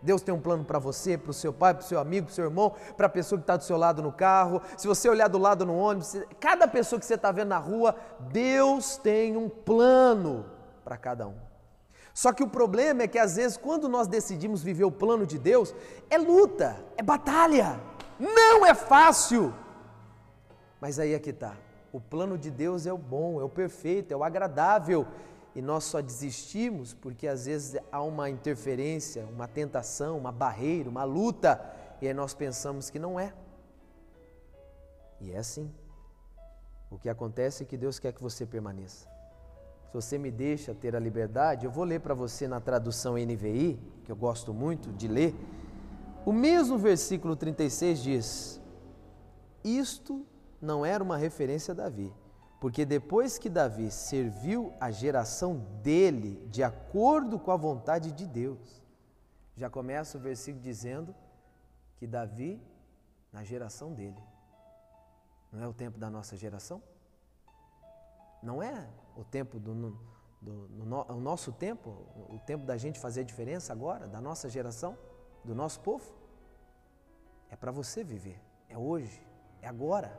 Deus 0.02 0.23
tem 0.23 0.35
um 0.35 0.40
plano 0.40 0.64
para 0.64 0.78
você, 0.78 1.16
para 1.16 1.30
o 1.30 1.35
seu 1.35 1.52
pai, 1.52 1.73
para 1.73 1.82
o 1.82 1.87
seu 1.87 2.00
amigo, 2.00 2.26
para 2.26 2.32
o 2.32 2.35
seu 2.35 2.44
irmão, 2.44 2.75
para 2.96 3.06
a 3.06 3.11
pessoa 3.11 3.38
que 3.38 3.44
está 3.44 3.56
do 3.56 3.62
seu 3.62 3.76
lado 3.76 4.02
no 4.02 4.12
carro. 4.12 4.61
Se 4.76 4.88
você 4.88 5.08
olhar 5.08 5.28
do 5.28 5.38
lado 5.38 5.64
no 5.64 5.76
ônibus, 5.76 6.16
cada 6.40 6.66
pessoa 6.66 6.99
que 6.99 7.06
você 7.06 7.14
está 7.14 7.30
vendo 7.30 7.49
na 7.49 7.58
rua, 7.58 7.94
Deus 8.32 8.96
tem 8.96 9.37
um 9.37 9.49
plano 9.49 10.46
para 10.85 10.96
cada 10.96 11.28
um. 11.28 11.37
Só 12.12 12.32
que 12.32 12.42
o 12.42 12.49
problema 12.49 13.02
é 13.02 13.08
que 13.08 13.18
às 13.18 13.37
vezes, 13.37 13.56
quando 13.56 13.88
nós 13.88 14.08
decidimos 14.08 14.62
viver 14.62 14.85
o 14.85 14.90
plano 14.90 15.26
de 15.26 15.38
Deus, 15.38 15.75
é 16.11 16.18
luta, 16.18 16.76
é 16.96 17.02
batalha, 17.02 17.80
não 18.18 18.64
é 18.66 18.75
fácil. 18.75 19.54
Mas 20.80 20.99
aí 20.99 21.12
é 21.12 21.18
que 21.18 21.30
está. 21.30 21.56
O 21.92 22.00
plano 22.00 22.37
de 22.37 22.50
Deus 22.50 22.87
é 22.87 22.92
o 22.92 22.99
bom, 22.99 23.40
é 23.40 23.45
o 23.45 23.49
perfeito, 23.49 24.12
é 24.12 24.16
o 24.16 24.25
agradável, 24.25 25.06
e 25.54 25.62
nós 25.62 25.85
só 25.85 26.00
desistimos 26.00 26.92
porque 26.92 27.26
às 27.26 27.47
vezes 27.47 27.80
há 27.90 28.02
uma 28.02 28.28
interferência, 28.28 29.25
uma 29.25 29.49
tentação, 29.49 30.18
uma 30.18 30.30
barreira, 30.30 30.90
uma 30.90 31.04
luta, 31.04 31.59
e 32.00 32.06
aí 32.06 32.12
nós 32.12 32.35
pensamos 32.35 32.90
que 32.90 32.99
não 32.99 33.18
é. 33.18 33.33
E 35.21 35.33
é 35.33 35.38
assim. 35.38 35.73
O 36.90 36.99
que 36.99 37.09
acontece 37.09 37.62
é 37.62 37.66
que 37.66 37.76
Deus 37.76 37.99
quer 37.99 38.12
que 38.12 38.23
você 38.23 38.45
permaneça. 38.45 39.09
Se 39.87 39.95
você 39.95 40.18
me 40.18 40.30
deixa 40.30 40.75
ter 40.75 40.95
a 40.95 41.00
liberdade, 41.00 41.64
eu 41.64 41.71
vou 41.71 41.85
ler 41.85 42.00
para 42.00 42.12
você 42.12 42.47
na 42.47 42.61
tradução 42.61 43.14
NVI, 43.14 43.80
que 44.04 44.12
eu 44.12 44.16
gosto 44.16 44.52
muito 44.52 44.92
de 44.92 45.09
ler. 45.09 45.35
O 46.25 46.33
mesmo 46.33 46.76
versículo 46.76 47.35
36 47.35 48.02
diz: 48.02 48.61
Isto 49.64 50.26
não 50.60 50.84
era 50.84 51.02
uma 51.02 51.16
referência 51.16 51.72
a 51.72 51.75
Davi 51.75 52.12
porque 52.60 52.84
depois 52.84 53.38
que 53.38 53.48
Davi 53.48 53.90
serviu 53.90 54.72
a 54.80 54.90
geração 54.90 55.58
dele 55.82 56.46
de 56.48 56.62
acordo 56.62 57.38
com 57.38 57.50
a 57.50 57.56
vontade 57.56 58.12
de 58.12 58.26
Deus, 58.26 58.82
já 59.56 59.68
começa 59.68 60.16
o 60.16 60.20
versículo 60.20 60.62
dizendo 60.62 61.14
que 61.96 62.06
Davi, 62.06 62.60
na 63.32 63.44
geração 63.44 63.92
dele, 63.92 64.22
não 65.52 65.62
é 65.62 65.68
o 65.68 65.72
tempo 65.72 65.98
da 65.98 66.10
nossa 66.10 66.36
geração? 66.36 66.82
Não 68.42 68.62
é 68.62 68.88
o 69.14 69.25
tempo 69.25 69.58
do, 69.58 69.75
do, 70.40 70.68
no, 70.68 71.02
o 71.08 71.20
nosso 71.20 71.52
tempo, 71.52 71.90
o 72.28 72.38
tempo 72.46 72.64
da 72.64 72.76
gente 72.76 72.98
fazer 72.98 73.20
a 73.20 73.25
diferença 73.25 73.72
agora, 73.72 74.06
da 74.06 74.20
nossa 74.20 74.48
geração, 74.48 74.96
do 75.44 75.54
nosso 75.54 75.80
povo? 75.80 76.14
É 77.50 77.56
para 77.56 77.70
você 77.70 78.02
viver, 78.02 78.40
é 78.68 78.76
hoje, 78.76 79.22
é 79.60 79.68
agora. 79.68 80.18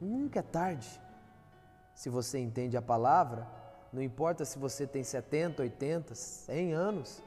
Nunca 0.00 0.40
é 0.40 0.42
tarde. 0.42 0.88
Se 1.94 2.08
você 2.08 2.38
entende 2.38 2.76
a 2.76 2.82
palavra, 2.82 3.46
não 3.92 4.02
importa 4.02 4.44
se 4.44 4.58
você 4.58 4.86
tem 4.86 5.02
70, 5.02 5.62
80, 5.62 6.14
100 6.14 6.72
anos. 6.72 7.22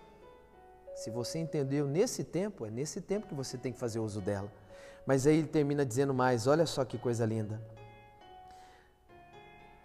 Se 0.96 1.10
você 1.10 1.40
entendeu 1.40 1.88
nesse 1.88 2.24
tempo, 2.24 2.66
é 2.66 2.70
nesse 2.70 3.02
tempo 3.02 3.28
que 3.28 3.34
você 3.34 3.58
tem 3.58 3.74
que 3.74 3.80
fazer 3.80 4.00
uso 4.00 4.22
dela. 4.22 4.52
Mas 5.06 5.26
aí 5.26 5.38
ele 5.38 5.48
termina 5.48 5.86
dizendo 5.86 6.14
mais: 6.14 6.48
olha 6.48 6.66
só 6.66 6.86
que 6.86 6.98
coisa 6.98 7.26
linda. 7.26 7.62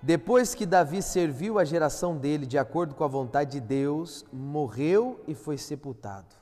Depois 0.02 0.55
que 0.55 0.66
Davi 0.66 1.02
serviu 1.02 1.59
a 1.59 1.64
geração 1.64 2.16
dele 2.16 2.47
de 2.47 2.59
acordo 2.59 2.95
com 2.95 3.02
a 3.02 3.09
vontade 3.09 3.52
de 3.52 3.61
Deus, 3.61 4.25
morreu 4.33 5.21
e 5.26 5.35
foi 5.35 5.59
sepultado. 5.59 6.35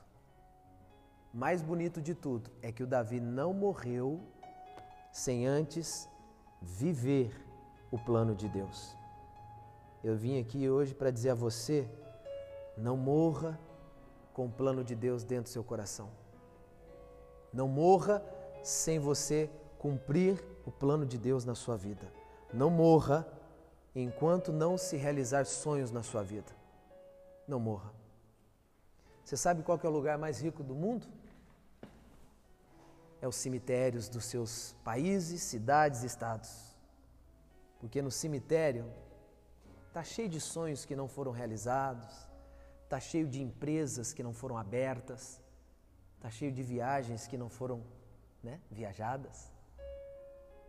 Mais 1.33 1.61
bonito 1.61 2.01
de 2.01 2.13
tudo 2.13 2.51
é 2.61 2.71
que 2.71 2.83
o 2.83 2.87
Davi 2.87 3.19
não 3.19 3.53
morreu 3.53 4.21
sem 5.11 5.47
antes 5.47 6.07
viver 6.65 7.31
o 7.91 7.97
plano 7.97 8.35
de 8.35 8.49
Deus. 8.49 8.95
Eu 10.03 10.15
vim 10.15 10.39
aqui 10.39 10.69
hoje 10.69 10.93
para 10.93 11.11
dizer 11.11 11.29
a 11.29 11.35
você: 11.35 11.87
não 12.75 12.97
morra 12.97 13.59
com 14.33 14.47
o 14.47 14.51
plano 14.51 14.83
de 14.83 14.95
Deus 14.95 15.23
dentro 15.23 15.45
do 15.45 15.49
seu 15.49 15.63
coração. 15.63 16.09
Não 17.53 17.67
morra 17.67 18.21
sem 18.63 18.99
você 18.99 19.49
cumprir 19.77 20.43
o 20.65 20.71
plano 20.71 21.05
de 21.05 21.17
Deus 21.17 21.45
na 21.45 21.55
sua 21.55 21.77
vida. 21.77 22.11
Não 22.53 22.69
morra 22.69 23.25
enquanto 23.95 24.51
não 24.51 24.77
se 24.77 24.97
realizar 24.97 25.45
sonhos 25.45 25.91
na 25.91 26.03
sua 26.03 26.23
vida. 26.23 26.51
Não 27.47 27.59
morra. 27.59 27.93
Você 29.23 29.37
sabe 29.37 29.63
qual 29.63 29.79
é 29.81 29.87
o 29.87 29.91
lugar 29.91 30.17
mais 30.17 30.41
rico 30.41 30.63
do 30.63 30.75
mundo? 30.75 31.07
É 33.25 33.27
os 33.27 33.35
cemitérios 33.35 34.07
dos 34.07 34.25
seus 34.25 34.73
países, 34.83 35.41
cidades 35.41 36.03
e 36.03 36.05
estados. 36.05 36.51
Porque 37.79 38.01
no 38.01 38.11
cemitério 38.11 38.85
está 39.87 40.03
cheio 40.03 40.29
de 40.29 40.39
sonhos 40.39 40.85
que 40.85 40.95
não 40.95 41.07
foram 41.07 41.31
realizados, 41.31 42.13
está 42.83 42.99
cheio 42.99 43.27
de 43.27 43.41
empresas 43.41 44.13
que 44.13 44.21
não 44.21 44.33
foram 44.33 44.57
abertas, 44.57 45.41
está 46.15 46.29
cheio 46.29 46.51
de 46.51 46.61
viagens 46.61 47.27
que 47.27 47.37
não 47.37 47.49
foram 47.49 47.83
né, 48.43 48.61
viajadas, 48.69 49.51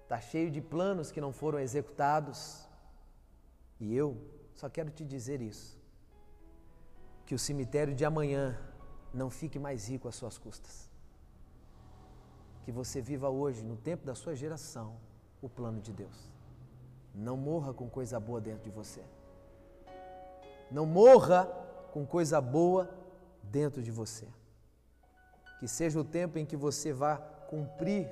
está 0.03 0.19
cheio 0.19 0.51
de 0.51 0.61
planos 0.61 1.13
que 1.13 1.21
não 1.21 1.33
foram 1.33 1.59
executados. 1.59 2.67
E 3.79 3.95
eu 3.95 4.17
só 4.55 4.71
quero 4.71 4.91
te 4.91 5.05
dizer 5.05 5.43
isso: 5.43 5.79
que 7.27 7.35
o 7.35 7.39
cemitério 7.39 7.95
de 7.95 8.05
amanhã 8.05 8.59
não 9.13 9.29
fique 9.29 9.59
mais 9.59 9.89
rico 9.89 10.09
às 10.09 10.15
suas 10.15 10.39
custas 10.39 10.96
que 12.67 12.73
você 12.73 13.01
viva 13.01 13.31
hoje, 13.31 13.63
no 13.63 13.77
tempo 13.77 14.05
da 14.05 14.13
sua 14.17 14.35
geração, 14.35 14.95
o 15.41 15.49
plano 15.49 15.81
de 15.81 15.93
Deus. 15.93 16.29
Não 17.15 17.37
morra 17.37 17.73
com 17.73 17.89
coisa 17.89 18.19
boa 18.19 18.41
dentro 18.41 18.65
de 18.65 18.71
você. 18.71 19.03
Não 20.69 20.85
morra 20.85 21.45
com 21.93 22.05
coisa 22.05 22.41
boa 22.41 22.91
dentro 23.41 23.81
de 23.81 23.93
você. 23.93 24.27
Que 25.61 25.69
seja 25.69 26.01
o 26.01 26.03
tempo 26.03 26.41
em 26.41 26.45
que 26.45 26.57
você 26.57 26.93
vá 26.93 27.19
cumprir 27.49 28.11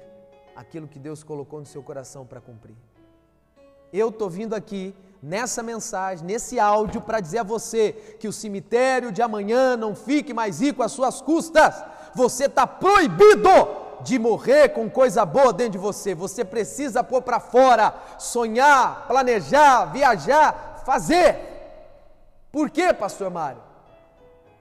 aquilo 0.54 0.86
que 0.86 1.00
Deus 1.00 1.24
colocou 1.24 1.58
no 1.58 1.66
seu 1.66 1.82
coração 1.82 2.24
para 2.24 2.40
cumprir. 2.40 2.76
Eu 3.92 4.10
estou 4.10 4.30
vindo 4.30 4.54
aqui 4.54 4.94
nessa 5.20 5.64
mensagem, 5.64 6.24
nesse 6.24 6.60
áudio, 6.60 7.00
para 7.00 7.18
dizer 7.18 7.38
a 7.38 7.42
você 7.42 7.92
que 8.20 8.28
o 8.28 8.32
cemitério 8.32 9.10
de 9.10 9.20
amanhã 9.20 9.76
não 9.76 9.96
fique 9.96 10.32
mais 10.32 10.60
rico 10.60 10.80
às 10.80 10.92
suas 10.92 11.20
custas. 11.20 11.82
Você 12.14 12.44
está 12.44 12.68
proibido 12.68 13.82
de 14.02 14.18
morrer 14.18 14.70
com 14.70 14.90
coisa 14.90 15.24
boa 15.24 15.52
dentro 15.52 15.72
de 15.72 15.78
você. 15.78 16.14
Você 16.14 16.44
precisa 16.44 17.04
pôr 17.04 17.22
para 17.22 17.40
fora, 17.40 17.94
sonhar, 18.18 19.06
planejar, 19.06 19.86
viajar, 19.86 20.82
fazer. 20.84 21.36
Por 22.50 22.70
quê, 22.70 22.92
pastor 22.92 23.30
Mário? 23.30 23.62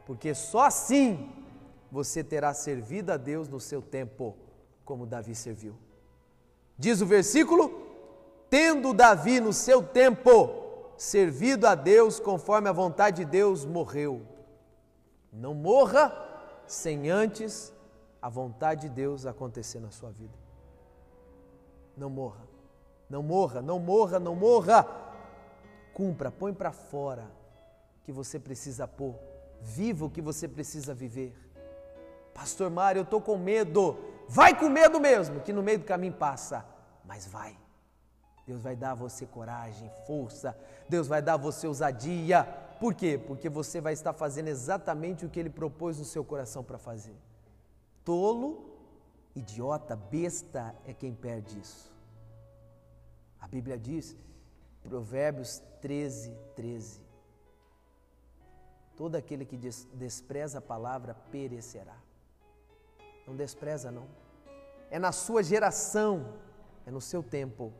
Porque 0.05 0.33
só 0.33 0.61
assim 0.61 1.31
você 1.91 2.23
terá 2.23 2.53
servido 2.53 3.11
a 3.11 3.17
Deus 3.17 3.47
no 3.47 3.59
seu 3.59 3.81
tempo, 3.81 4.35
como 4.83 5.05
Davi 5.05 5.35
serviu. 5.35 5.75
Diz 6.77 7.01
o 7.01 7.05
versículo: 7.05 7.87
tendo 8.49 8.93
Davi 8.93 9.39
no 9.39 9.53
seu 9.53 9.81
tempo 9.81 10.63
servido 10.97 11.67
a 11.67 11.75
Deus 11.75 12.19
conforme 12.19 12.69
a 12.69 12.73
vontade 12.73 13.23
de 13.23 13.25
Deus, 13.25 13.65
morreu. 13.65 14.21
Não 15.31 15.53
morra 15.53 16.15
sem 16.67 17.09
antes 17.09 17.73
a 18.23 18.29
vontade 18.29 18.87
de 18.87 18.89
Deus 18.89 19.25
acontecer 19.25 19.81
na 19.81 19.91
sua 19.91 20.09
vida. 20.09 20.33
Não 21.97 22.09
morra, 22.09 22.47
não 23.09 23.21
morra, 23.21 23.61
não 23.61 23.79
morra, 23.79 24.17
não 24.17 24.33
morra. 24.33 24.87
Cumpra, 25.93 26.31
põe 26.31 26.53
para 26.53 26.71
fora 26.71 27.29
que 28.05 28.13
você 28.13 28.39
precisa 28.39 28.87
pôr. 28.87 29.13
Viva 29.61 30.05
o 30.05 30.09
que 30.09 30.21
você 30.21 30.47
precisa 30.47 30.93
viver. 30.93 31.37
Pastor 32.33 32.69
Mário, 32.69 33.01
eu 33.01 33.03
estou 33.03 33.19
com 33.19 33.37
medo. 33.37 33.97
Vai 34.29 34.57
com 34.57 34.69
medo 34.69 35.01
mesmo, 35.01 35.41
que 35.41 35.51
no 35.51 35.61
meio 35.61 35.79
do 35.79 35.85
caminho 35.85 36.13
passa, 36.13 36.65
mas 37.03 37.27
vai. 37.27 37.57
Deus 38.47 38.61
vai 38.61 38.77
dar 38.77 38.91
a 38.91 38.95
você 38.95 39.25
coragem, 39.25 39.91
força. 40.07 40.57
Deus 40.87 41.07
vai 41.07 41.21
dar 41.21 41.33
a 41.33 41.37
você 41.37 41.67
ousadia. 41.67 42.45
Por 42.79 42.93
quê? 42.93 43.17
Porque 43.17 43.49
você 43.49 43.81
vai 43.81 43.91
estar 43.91 44.13
fazendo 44.13 44.47
exatamente 44.47 45.25
o 45.25 45.29
que 45.29 45.41
Ele 45.41 45.49
propôs 45.49 45.99
no 45.99 46.05
seu 46.05 46.23
coração 46.23 46.63
para 46.63 46.77
fazer. 46.77 47.17
Tolo, 48.03 48.77
idiota, 49.35 49.95
besta 49.95 50.75
é 50.85 50.93
quem 50.93 51.13
perde 51.13 51.59
isso. 51.59 51.91
A 53.39 53.47
Bíblia 53.47 53.77
diz, 53.77 54.15
Provérbios 54.81 55.61
13, 55.81 56.35
13. 56.55 57.01
Todo 58.95 59.15
aquele 59.15 59.45
que 59.45 59.57
despreza 59.57 60.59
a 60.59 60.61
palavra 60.61 61.15
perecerá. 61.31 61.97
Não 63.25 63.35
despreza, 63.35 63.91
não. 63.91 64.07
É 64.91 64.99
na 64.99 65.11
sua 65.11 65.41
geração, 65.41 66.33
é 66.85 66.91
no 66.91 67.01
seu 67.01 67.23
tempo. 67.23 67.73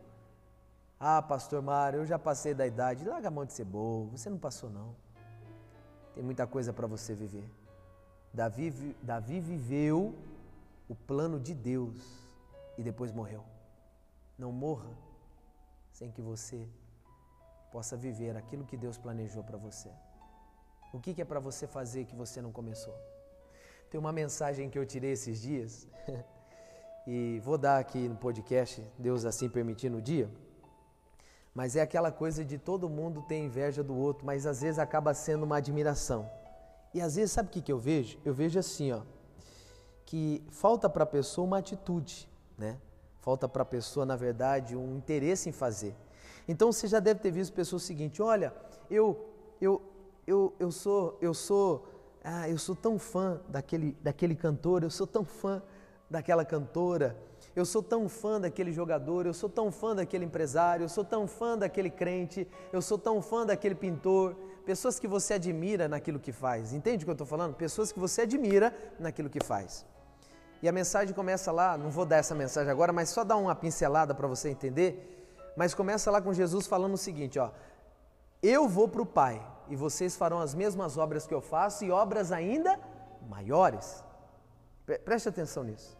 Ah, 0.99 1.21
pastor 1.21 1.61
Mário, 1.61 1.99
eu 1.99 2.05
já 2.05 2.17
passei 2.17 2.53
da 2.53 2.65
idade. 2.65 3.05
Larga 3.05 3.27
a 3.27 3.31
mão 3.31 3.45
de 3.45 3.53
ser 3.53 3.65
bobo, 3.65 4.17
você 4.17 4.29
não 4.29 4.37
passou, 4.37 4.69
não. 4.69 4.95
Tem 6.15 6.23
muita 6.23 6.47
coisa 6.47 6.71
para 6.71 6.87
você 6.87 7.13
viver. 7.13 7.49
Davi, 8.33 8.95
Davi 9.01 9.39
viveu 9.39 10.15
o 10.89 10.95
plano 10.95 11.39
de 11.39 11.53
Deus 11.53 11.97
e 12.77 12.81
depois 12.81 13.11
morreu. 13.11 13.43
Não 14.37 14.51
morra 14.51 14.89
sem 15.91 16.09
que 16.09 16.21
você 16.21 16.67
possa 17.71 17.95
viver 17.95 18.35
aquilo 18.35 18.65
que 18.65 18.75
Deus 18.75 18.97
planejou 18.97 19.43
para 19.43 19.57
você. 19.57 19.89
O 20.91 20.99
que, 20.99 21.13
que 21.13 21.21
é 21.21 21.25
para 21.25 21.39
você 21.39 21.67
fazer 21.67 22.05
que 22.05 22.15
você 22.15 22.41
não 22.41 22.51
começou? 22.51 22.95
Tem 23.89 23.99
uma 23.99 24.11
mensagem 24.11 24.69
que 24.69 24.77
eu 24.77 24.85
tirei 24.85 25.11
esses 25.11 25.39
dias 25.39 25.87
e 27.05 27.39
vou 27.43 27.57
dar 27.57 27.77
aqui 27.77 28.07
no 28.07 28.15
podcast, 28.15 28.83
Deus 28.97 29.25
assim 29.25 29.47
permitindo 29.47 29.97
o 29.97 30.01
dia. 30.01 30.29
Mas 31.53 31.75
é 31.75 31.81
aquela 31.81 32.11
coisa 32.11 32.43
de 32.43 32.57
todo 32.57 32.89
mundo 32.89 33.21
ter 33.21 33.37
inveja 33.37 33.83
do 33.83 33.95
outro, 33.95 34.25
mas 34.25 34.47
às 34.47 34.61
vezes 34.61 34.79
acaba 34.79 35.13
sendo 35.13 35.43
uma 35.43 35.57
admiração. 35.57 36.27
E 36.93 37.01
às 37.01 37.15
vezes, 37.15 37.31
sabe 37.31 37.49
o 37.49 37.51
que, 37.51 37.61
que 37.61 37.71
eu 37.71 37.79
vejo? 37.79 38.19
Eu 38.23 38.33
vejo 38.33 38.59
assim, 38.59 38.91
ó, 38.91 39.01
que 40.05 40.43
falta 40.51 40.89
para 40.89 41.03
a 41.03 41.07
pessoa 41.07 41.47
uma 41.47 41.57
atitude, 41.57 42.29
né? 42.57 42.77
Falta 43.19 43.47
para 43.47 43.63
a 43.63 43.65
pessoa, 43.65 44.05
na 44.05 44.15
verdade, 44.15 44.75
um 44.75 44.97
interesse 44.97 45.49
em 45.49 45.51
fazer. 45.51 45.95
Então 46.47 46.71
você 46.71 46.87
já 46.87 46.99
deve 46.99 47.19
ter 47.19 47.31
visto 47.31 47.53
pessoas 47.53 47.81
o 47.81 47.85
seguinte: 47.85 48.21
olha, 48.21 48.53
eu, 48.91 49.29
eu, 49.61 49.81
eu, 50.27 50.53
eu 50.59 50.71
sou, 50.71 51.17
eu 51.21 51.33
sou, 51.33 51.87
ah, 52.23 52.49
eu 52.49 52.57
sou 52.57 52.75
tão 52.75 52.99
fã 52.99 53.41
daquele, 53.47 53.97
daquele 54.01 54.35
cantor, 54.35 54.83
eu 54.83 54.89
sou 54.89 55.07
tão 55.07 55.23
fã 55.23 55.63
daquela 56.09 56.45
cantora, 56.45 57.17
eu 57.55 57.65
sou 57.65 57.81
tão 57.81 58.09
fã 58.09 58.39
daquele 58.39 58.71
jogador, 58.71 59.25
eu 59.25 59.33
sou 59.33 59.49
tão 59.49 59.71
fã 59.71 59.95
daquele 59.95 60.25
empresário, 60.25 60.83
eu 60.83 60.89
sou 60.89 61.03
tão 61.03 61.25
fã 61.25 61.57
daquele 61.57 61.89
crente, 61.89 62.47
eu 62.71 62.81
sou 62.81 62.97
tão 62.97 63.21
fã 63.21 63.45
daquele 63.45 63.75
pintor. 63.75 64.35
Pessoas 64.65 64.97
que 64.97 65.07
você 65.07 65.33
admira 65.33 65.87
naquilo 65.87 66.19
que 66.19 66.31
faz. 66.31 66.73
Entende 66.73 67.03
o 67.03 67.05
que 67.05 67.11
eu 67.11 67.13
estou 67.13 67.27
falando? 67.27 67.53
Pessoas 67.53 67.91
que 67.91 67.99
você 67.99 68.21
admira 68.21 68.73
naquilo 68.97 69.29
que 69.29 69.43
faz. 69.43 69.85
E 70.61 70.69
a 70.69 70.71
mensagem 70.71 71.13
começa 71.13 71.51
lá, 71.51 71.77
não 71.77 71.89
vou 71.89 72.05
dar 72.05 72.17
essa 72.17 72.33
mensagem 72.33 72.71
agora, 72.71 72.93
mas 72.93 73.09
só 73.09 73.23
dar 73.25 73.35
uma 73.35 73.53
pincelada 73.53 74.15
para 74.15 74.27
você 74.27 74.49
entender. 74.49 75.53
Mas 75.57 75.73
começa 75.73 76.09
lá 76.09 76.21
com 76.21 76.33
Jesus 76.33 76.65
falando 76.65 76.93
o 76.93 76.97
seguinte: 76.97 77.37
ó, 77.37 77.51
eu 78.41 78.67
vou 78.67 78.87
para 78.87 79.01
o 79.01 79.05
Pai 79.05 79.45
e 79.67 79.75
vocês 79.75 80.15
farão 80.15 80.39
as 80.39 80.55
mesmas 80.55 80.97
obras 80.97 81.27
que 81.27 81.33
eu 81.33 81.41
faço 81.41 81.83
e 81.83 81.91
obras 81.91 82.31
ainda 82.31 82.79
maiores. 83.27 84.03
Preste 85.03 85.27
atenção 85.27 85.63
nisso. 85.63 85.97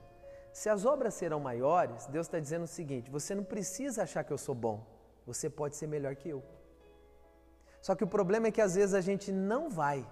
Se 0.54 0.70
as 0.70 0.86
obras 0.86 1.14
serão 1.16 1.40
maiores, 1.40 2.06
Deus 2.08 2.28
está 2.28 2.40
dizendo 2.40 2.64
o 2.64 2.68
seguinte: 2.68 3.12
você 3.12 3.36
não 3.36 3.44
precisa 3.44 4.04
achar 4.04 4.24
que 4.24 4.32
eu 4.32 4.38
sou 4.38 4.56
bom, 4.56 4.86
você 5.26 5.50
pode 5.50 5.76
ser 5.76 5.88
melhor 5.88 6.16
que 6.16 6.30
eu. 6.30 6.42
Só 7.86 7.94
que 7.96 8.04
o 8.04 8.08
problema 8.08 8.48
é 8.48 8.52
que 8.52 8.62
às 8.62 8.76
vezes 8.76 8.96
a 8.96 9.02
gente 9.02 9.30
não 9.30 9.70
vai. 9.70 10.08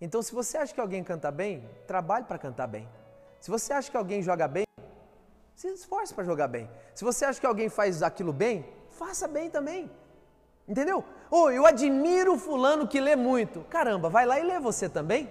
Então, 0.00 0.20
se 0.20 0.34
você 0.34 0.58
acha 0.58 0.74
que 0.74 0.80
alguém 0.80 1.04
canta 1.04 1.30
bem, 1.30 1.64
trabalhe 1.86 2.24
para 2.24 2.36
cantar 2.36 2.66
bem. 2.66 2.86
Se 3.40 3.48
você 3.48 3.72
acha 3.72 3.88
que 3.88 3.96
alguém 3.96 4.20
joga 4.20 4.48
bem, 4.48 4.64
se 5.54 5.68
esforce 5.68 6.12
para 6.12 6.24
jogar 6.24 6.48
bem. 6.48 6.68
Se 6.96 7.04
você 7.04 7.24
acha 7.24 7.38
que 7.40 7.46
alguém 7.46 7.68
faz 7.68 8.02
aquilo 8.02 8.32
bem, 8.32 8.66
faça 8.90 9.28
bem 9.28 9.48
também. 9.48 9.88
Entendeu? 10.66 11.04
Ou 11.30 11.44
oh, 11.44 11.50
eu 11.50 11.64
admiro 11.64 12.36
fulano 12.38 12.88
que 12.88 13.00
lê 13.00 13.14
muito. 13.14 13.60
Caramba, 13.70 14.08
vai 14.08 14.26
lá 14.26 14.40
e 14.40 14.42
lê 14.42 14.58
você 14.58 14.88
também. 14.88 15.30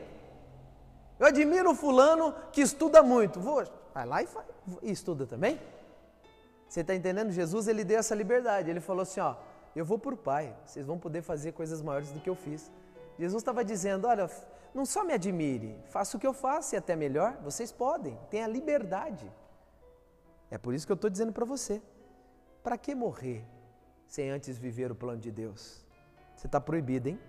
Eu 1.19 1.27
admiro 1.27 1.71
o 1.71 1.75
fulano 1.75 2.33
que 2.53 2.61
estuda 2.61 3.03
muito. 3.03 3.41
Vou, 3.41 3.65
vai 3.93 4.05
lá 4.05 4.23
e, 4.23 4.27
faz, 4.27 4.47
e 4.81 4.91
estuda 4.91 5.25
também. 5.25 5.59
Você 6.69 6.79
está 6.79 6.95
entendendo? 6.95 7.33
Jesus 7.33 7.67
ele 7.67 7.83
deu 7.83 7.99
essa 7.99 8.15
liberdade. 8.15 8.69
Ele 8.69 8.79
falou 8.79 9.01
assim: 9.01 9.19
ó, 9.19 9.35
eu 9.75 9.85
vou 9.85 9.99
por 9.99 10.15
Pai. 10.15 10.55
Vocês 10.65 10.85
vão 10.85 10.97
poder 10.97 11.21
fazer 11.21 11.51
coisas 11.51 11.81
maiores 11.81 12.11
do 12.11 12.19
que 12.19 12.29
eu 12.29 12.35
fiz. 12.35 12.71
Jesus 13.19 13.41
estava 13.41 13.63
dizendo: 13.63 14.07
olha, 14.07 14.29
não 14.73 14.85
só 14.85 15.03
me 15.03 15.13
admire, 15.13 15.77
faça 15.85 16.17
o 16.17 16.19
que 16.19 16.27
eu 16.27 16.33
faço 16.33 16.75
e 16.75 16.77
até 16.77 16.95
melhor. 16.95 17.37
Vocês 17.43 17.71
podem, 17.71 18.17
tenha 18.29 18.47
liberdade. 18.47 19.31
É 20.49 20.57
por 20.57 20.73
isso 20.73 20.85
que 20.85 20.91
eu 20.91 20.95
estou 20.95 21.09
dizendo 21.09 21.33
para 21.33 21.45
você: 21.45 21.81
para 22.63 22.77
que 22.77 22.95
morrer 22.95 23.45
sem 24.07 24.29
antes 24.29 24.57
viver 24.57 24.91
o 24.91 24.95
plano 24.95 25.19
de 25.19 25.31
Deus? 25.31 25.85
Você 26.35 26.47
está 26.47 26.59
proibido, 26.59 27.09
hein? 27.09 27.19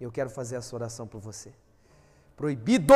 Eu 0.00 0.10
quero 0.10 0.30
fazer 0.30 0.56
essa 0.56 0.74
oração 0.74 1.06
por 1.06 1.20
você. 1.20 1.52
Proibido 2.36 2.94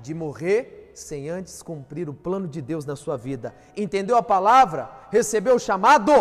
de 0.00 0.14
morrer 0.14 0.92
sem 0.94 1.28
antes 1.28 1.60
cumprir 1.62 2.08
o 2.08 2.14
plano 2.14 2.46
de 2.46 2.62
Deus 2.62 2.84
na 2.84 2.94
sua 2.94 3.16
vida. 3.16 3.54
Entendeu 3.76 4.16
a 4.16 4.22
palavra? 4.22 4.88
Recebeu 5.10 5.56
o 5.56 5.58
chamado? 5.58 6.12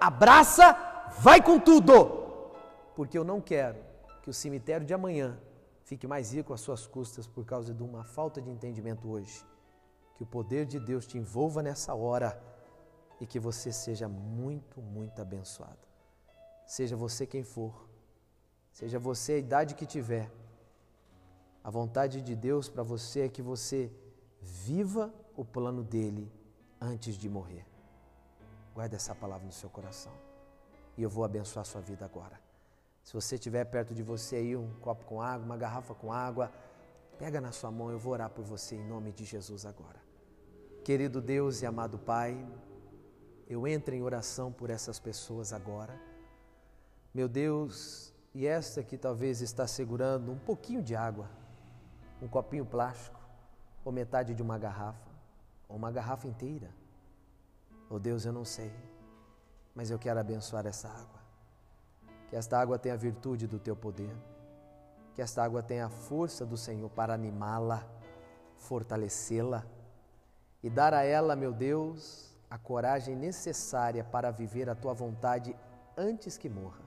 Abraça, 0.00 0.72
vai 1.20 1.42
com 1.42 1.58
tudo. 1.58 2.22
Porque 2.94 3.16
eu 3.16 3.24
não 3.24 3.40
quero 3.40 3.78
que 4.22 4.30
o 4.30 4.34
cemitério 4.34 4.86
de 4.86 4.94
amanhã 4.94 5.38
fique 5.84 6.06
mais 6.06 6.32
rico 6.32 6.52
às 6.52 6.60
suas 6.60 6.86
custas 6.86 7.26
por 7.26 7.44
causa 7.44 7.72
de 7.74 7.82
uma 7.82 8.04
falta 8.04 8.40
de 8.40 8.50
entendimento 8.50 9.08
hoje. 9.10 9.44
Que 10.16 10.22
o 10.22 10.26
poder 10.26 10.66
de 10.66 10.78
Deus 10.78 11.06
te 11.06 11.18
envolva 11.18 11.62
nessa 11.62 11.94
hora 11.94 12.40
e 13.20 13.26
que 13.26 13.38
você 13.38 13.72
seja 13.72 14.08
muito, 14.08 14.80
muito 14.80 15.20
abençoado. 15.20 15.78
Seja 16.66 16.96
você 16.96 17.26
quem 17.26 17.42
for, 17.42 17.88
seja 18.70 18.98
você 18.98 19.32
a 19.32 19.38
idade 19.38 19.74
que 19.74 19.86
tiver 19.86 20.30
a 21.64 21.70
vontade 21.70 22.20
de 22.20 22.34
Deus 22.34 22.68
para 22.68 22.82
você 22.82 23.20
é 23.20 23.28
que 23.28 23.40
você 23.40 23.90
viva 24.40 25.12
o 25.36 25.44
plano 25.44 25.84
dele 25.84 26.30
antes 26.80 27.16
de 27.16 27.28
morrer. 27.28 27.64
Guarde 28.74 28.96
essa 28.96 29.14
palavra 29.14 29.46
no 29.46 29.52
seu 29.52 29.70
coração. 29.70 30.12
E 30.96 31.02
eu 31.02 31.10
vou 31.10 31.24
abençoar 31.24 31.62
a 31.62 31.64
sua 31.64 31.80
vida 31.80 32.04
agora. 32.04 32.40
Se 33.02 33.14
você 33.14 33.38
tiver 33.38 33.64
perto 33.64 33.94
de 33.94 34.02
você 34.02 34.36
aí 34.36 34.56
um 34.56 34.72
copo 34.80 35.04
com 35.04 35.20
água, 35.20 35.44
uma 35.44 35.56
garrafa 35.56 35.94
com 35.94 36.12
água, 36.12 36.52
pega 37.18 37.40
na 37.40 37.52
sua 37.52 37.70
mão, 37.70 37.90
eu 37.90 37.98
vou 37.98 38.12
orar 38.12 38.30
por 38.30 38.44
você 38.44 38.76
em 38.76 38.86
nome 38.86 39.12
de 39.12 39.24
Jesus 39.24 39.66
agora. 39.66 40.00
Querido 40.84 41.20
Deus 41.20 41.62
e 41.62 41.66
amado 41.66 41.98
Pai, 41.98 42.46
eu 43.48 43.66
entro 43.66 43.94
em 43.94 44.02
oração 44.02 44.52
por 44.52 44.70
essas 44.70 44.98
pessoas 44.98 45.52
agora. 45.52 46.00
Meu 47.12 47.28
Deus, 47.28 48.12
e 48.34 48.46
esta 48.46 48.82
que 48.82 48.96
talvez 48.96 49.40
está 49.40 49.66
segurando 49.66 50.32
um 50.32 50.38
pouquinho 50.38 50.82
de 50.82 50.96
água, 50.96 51.28
um 52.20 52.28
copinho 52.28 52.64
plástico, 52.64 53.20
ou 53.84 53.92
metade 53.92 54.34
de 54.34 54.42
uma 54.42 54.58
garrafa, 54.58 55.10
ou 55.68 55.76
uma 55.76 55.90
garrafa 55.90 56.26
inteira. 56.26 56.70
Oh 57.90 57.98
Deus, 57.98 58.24
eu 58.24 58.32
não 58.32 58.44
sei, 58.44 58.72
mas 59.74 59.90
eu 59.90 59.98
quero 59.98 60.20
abençoar 60.20 60.66
essa 60.66 60.88
água. 60.88 61.20
Que 62.28 62.36
esta 62.36 62.58
água 62.58 62.78
tenha 62.78 62.94
a 62.94 62.98
virtude 62.98 63.46
do 63.46 63.58
teu 63.58 63.76
poder, 63.76 64.14
que 65.14 65.22
esta 65.22 65.42
água 65.44 65.62
tenha 65.62 65.86
a 65.86 65.90
força 65.90 66.46
do 66.46 66.56
Senhor 66.56 66.88
para 66.90 67.14
animá-la, 67.14 67.86
fortalecê-la 68.56 69.64
e 70.62 70.70
dar 70.70 70.94
a 70.94 71.02
ela, 71.02 71.34
meu 71.34 71.52
Deus, 71.52 72.32
a 72.48 72.56
coragem 72.56 73.16
necessária 73.16 74.04
para 74.04 74.30
viver 74.30 74.70
a 74.70 74.74
tua 74.74 74.94
vontade 74.94 75.56
antes 75.96 76.38
que 76.38 76.48
morra. 76.48 76.80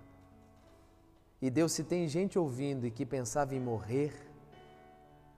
E 1.42 1.50
Deus, 1.50 1.74
se 1.74 1.84
tem 1.84 2.08
gente 2.08 2.40
ouvindo 2.40 2.88
e 2.88 2.92
que 2.92 3.06
pensava 3.06 3.54
em 3.54 3.60
morrer, 3.60 4.14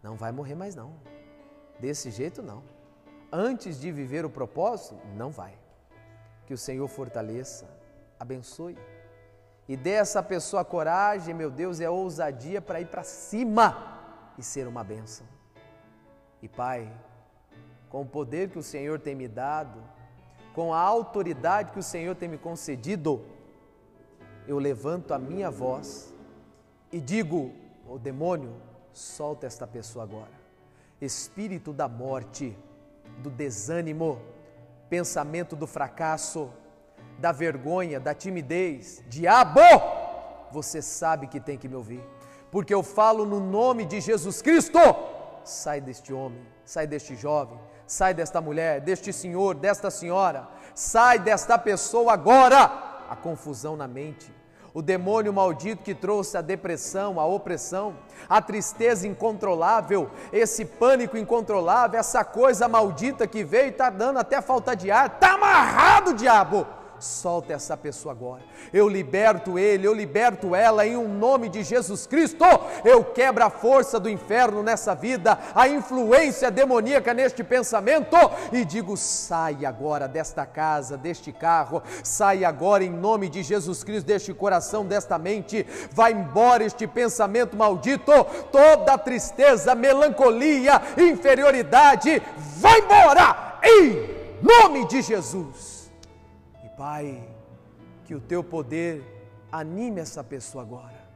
não 0.01 0.15
vai 0.15 0.31
morrer 0.31 0.55
mais 0.55 0.75
não. 0.75 0.93
Desse 1.79 2.11
jeito 2.11 2.41
não. 2.41 2.63
Antes 3.31 3.79
de 3.79 3.91
viver 3.91 4.23
o 4.23 4.29
propósito, 4.29 4.95
não 5.15 5.31
vai. 5.31 5.57
Que 6.47 6.53
o 6.53 6.57
Senhor 6.57 6.87
fortaleça, 6.87 7.67
abençoe 8.19 8.75
e 9.67 9.75
dê 9.75 9.97
a 9.97 9.99
essa 9.99 10.23
pessoa 10.23 10.63
coragem, 10.63 11.35
meu 11.35 11.51
Deus, 11.51 11.79
é 11.79 11.89
ousadia 11.89 12.61
para 12.61 12.81
ir 12.81 12.87
para 12.87 13.03
cima 13.03 13.99
e 14.37 14.41
ser 14.41 14.65
uma 14.65 14.83
bênção. 14.83 15.27
E 16.41 16.47
Pai, 16.47 16.91
com 17.89 18.01
o 18.01 18.05
poder 18.05 18.49
que 18.49 18.57
o 18.57 18.63
Senhor 18.63 18.99
tem 18.99 19.13
me 19.13 19.27
dado, 19.27 19.83
com 20.55 20.73
a 20.73 20.79
autoridade 20.79 21.71
que 21.71 21.79
o 21.79 21.83
Senhor 21.83 22.15
tem 22.15 22.29
me 22.29 22.37
concedido, 22.37 23.23
eu 24.47 24.57
levanto 24.57 25.13
a 25.13 25.19
minha 25.19 25.51
voz 25.51 26.13
e 26.91 27.01
digo: 27.01 27.51
o 27.85 27.99
demônio, 27.99 28.55
Solta 28.97 29.45
esta 29.45 29.67
pessoa 29.67 30.03
agora. 30.03 30.31
Espírito 30.99 31.71
da 31.71 31.87
morte, 31.87 32.57
do 33.19 33.29
desânimo, 33.29 34.19
pensamento 34.89 35.55
do 35.55 35.67
fracasso, 35.67 36.51
da 37.17 37.31
vergonha, 37.31 37.99
da 37.99 38.13
timidez. 38.13 39.03
Diabo, 39.07 39.61
você 40.51 40.81
sabe 40.81 41.27
que 41.27 41.39
tem 41.39 41.57
que 41.57 41.67
me 41.67 41.75
ouvir, 41.75 42.03
porque 42.51 42.73
eu 42.73 42.83
falo 42.83 43.25
no 43.25 43.39
nome 43.39 43.85
de 43.85 43.99
Jesus 43.99 44.41
Cristo. 44.41 44.79
Sai 45.43 45.79
deste 45.79 46.11
homem, 46.13 46.45
sai 46.65 46.85
deste 46.85 47.15
jovem, 47.15 47.59
sai 47.85 48.13
desta 48.13 48.41
mulher, 48.41 48.81
deste 48.81 49.13
senhor, 49.13 49.55
desta 49.55 49.89
senhora, 49.89 50.47
sai 50.75 51.19
desta 51.19 51.57
pessoa 51.57 52.13
agora. 52.13 52.85
A 53.09 53.15
confusão 53.15 53.77
na 53.77 53.87
mente, 53.87 54.29
o 54.77 54.81
demônio 54.83 55.33
maldito 55.33 55.81
que 55.81 55.95
trouxe 55.95 56.37
a 56.37 56.41
depressão, 56.41 57.19
a 57.19 57.25
opressão, 57.25 57.95
a 58.29 58.39
tristeza 58.39 59.07
incontrolável, 59.07 60.07
esse 60.31 60.63
pânico 60.63 61.17
incontrolável, 61.17 61.99
essa 61.99 62.23
coisa 62.23 62.67
maldita 62.67 63.25
que 63.25 63.43
veio 63.43 63.65
e 63.65 63.69
está 63.69 63.89
dando 63.89 64.19
até 64.19 64.39
falta 64.39 64.75
de 64.75 64.91
ar, 64.91 65.07
está 65.07 65.33
amarrado, 65.33 66.13
diabo! 66.13 66.76
Solta 66.99 67.53
essa 67.53 67.75
pessoa 67.75 68.13
agora. 68.13 68.43
Eu 68.73 68.87
liberto 68.87 69.57
ele, 69.57 69.87
eu 69.87 69.93
liberto 69.93 70.55
ela 70.55 70.85
em 70.85 70.97
um 70.97 71.07
nome 71.07 71.49
de 71.49 71.63
Jesus 71.63 72.05
Cristo. 72.05 72.43
Eu 72.83 73.03
quebro 73.03 73.43
a 73.43 73.49
força 73.49 73.99
do 73.99 74.09
inferno 74.09 74.63
nessa 74.63 74.93
vida, 74.95 75.37
a 75.53 75.67
influência 75.67 76.49
demoníaca 76.49 77.13
neste 77.13 77.43
pensamento 77.43 78.15
e 78.51 78.65
digo: 78.65 78.97
sai 78.97 79.65
agora 79.65 80.07
desta 80.07 80.45
casa, 80.45 80.97
deste 80.97 81.31
carro, 81.31 81.81
sai 82.03 82.43
agora 82.43 82.83
em 82.83 82.89
nome 82.89 83.29
de 83.29 83.43
Jesus 83.43 83.83
Cristo 83.83 84.05
deste 84.07 84.33
coração, 84.33 84.85
desta 84.85 85.17
mente. 85.17 85.65
Vai 85.91 86.13
embora 86.13 86.63
este 86.63 86.87
pensamento 86.87 87.55
maldito, 87.55 88.11
toda 88.51 88.97
tristeza, 88.97 89.75
melancolia, 89.75 90.81
inferioridade, 90.97 92.21
vai 92.57 92.79
embora 92.79 93.59
em 93.63 94.17
nome 94.41 94.87
de 94.87 95.01
Jesus. 95.01 95.76
Pai, 96.77 97.27
que 98.05 98.13
o 98.13 98.21
teu 98.21 98.43
poder 98.43 99.03
anime 99.51 99.99
essa 99.99 100.23
pessoa 100.23 100.63
agora. 100.63 101.07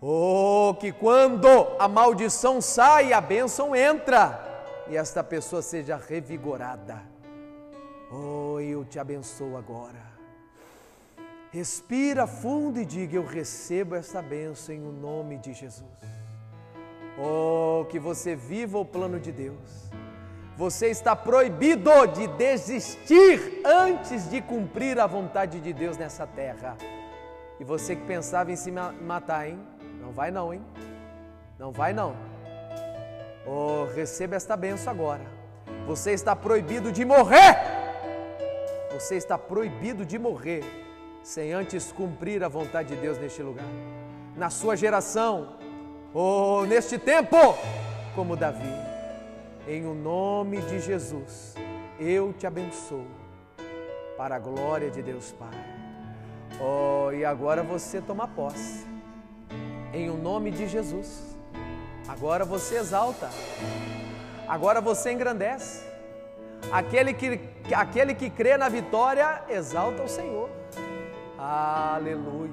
Oh, 0.00 0.76
que 0.78 0.92
quando 0.92 1.48
a 1.76 1.88
maldição 1.88 2.60
sai, 2.60 3.12
a 3.12 3.20
bênção 3.20 3.74
entra 3.74 4.84
e 4.88 4.96
esta 4.96 5.24
pessoa 5.24 5.60
seja 5.60 5.96
revigorada. 5.96 7.02
Oh, 8.12 8.60
eu 8.60 8.84
te 8.84 9.00
abençoo 9.00 9.56
agora. 9.56 10.06
Respira 11.50 12.26
fundo 12.28 12.78
e 12.78 12.84
diga: 12.84 13.16
Eu 13.16 13.26
recebo 13.26 13.96
essa 13.96 14.22
bênção 14.22 14.72
em 14.72 14.78
nome 14.78 15.38
de 15.38 15.52
Jesus. 15.52 16.00
Oh, 17.18 17.84
que 17.86 17.98
você 17.98 18.36
viva 18.36 18.78
o 18.78 18.84
plano 18.84 19.18
de 19.18 19.32
Deus 19.32 19.90
você 20.56 20.86
está 20.86 21.14
proibido 21.14 21.90
de 22.06 22.26
desistir 22.28 23.60
antes 23.64 24.30
de 24.30 24.40
cumprir 24.40 24.98
a 24.98 25.06
vontade 25.06 25.60
de 25.60 25.72
Deus 25.72 25.98
nessa 25.98 26.26
terra. 26.26 26.76
E 27.60 27.64
você 27.64 27.94
que 27.94 28.06
pensava 28.06 28.50
em 28.50 28.56
se 28.56 28.70
matar, 28.70 29.48
hein? 29.48 29.60
Não 30.00 30.12
vai 30.12 30.30
não, 30.30 30.54
hein? 30.54 30.62
Não 31.58 31.72
vai 31.72 31.92
não. 31.92 32.16
Oh, 33.46 33.84
receba 33.94 34.34
esta 34.34 34.56
benção 34.56 34.92
agora. 34.92 35.24
Você 35.86 36.12
está 36.12 36.34
proibido 36.34 36.90
de 36.90 37.04
morrer. 37.04 37.58
Você 38.94 39.16
está 39.16 39.36
proibido 39.36 40.06
de 40.06 40.18
morrer 40.18 40.64
sem 41.22 41.52
antes 41.52 41.92
cumprir 41.92 42.42
a 42.42 42.48
vontade 42.48 42.94
de 42.94 43.00
Deus 43.00 43.18
neste 43.18 43.42
lugar. 43.42 43.66
Na 44.34 44.48
sua 44.48 44.74
geração, 44.74 45.56
ou 46.14 46.62
oh, 46.62 46.66
neste 46.66 46.98
tempo, 46.98 47.36
como 48.14 48.36
Davi. 48.36 48.85
Em 49.68 49.84
o 49.84 49.94
nome 49.94 50.62
de 50.62 50.78
Jesus, 50.78 51.56
eu 51.98 52.32
te 52.32 52.46
abençoo, 52.46 53.04
para 54.16 54.36
a 54.36 54.38
glória 54.38 54.88
de 54.88 55.02
Deus 55.02 55.32
Pai. 55.32 55.50
Oh, 56.60 57.10
e 57.10 57.24
agora 57.24 57.64
você 57.64 58.00
toma 58.00 58.28
posse. 58.28 58.86
Em 59.92 60.08
o 60.08 60.16
nome 60.16 60.52
de 60.52 60.68
Jesus. 60.68 61.36
Agora 62.06 62.44
você 62.44 62.76
exalta. 62.76 63.28
Agora 64.46 64.80
você 64.80 65.12
engrandece. 65.12 65.84
Aquele 66.70 67.12
que, 67.12 67.40
aquele 67.74 68.14
que 68.14 68.30
crê 68.30 68.56
na 68.56 68.68
vitória, 68.68 69.42
exalta 69.48 70.04
o 70.04 70.08
Senhor. 70.08 70.48
Aleluia. 71.36 72.52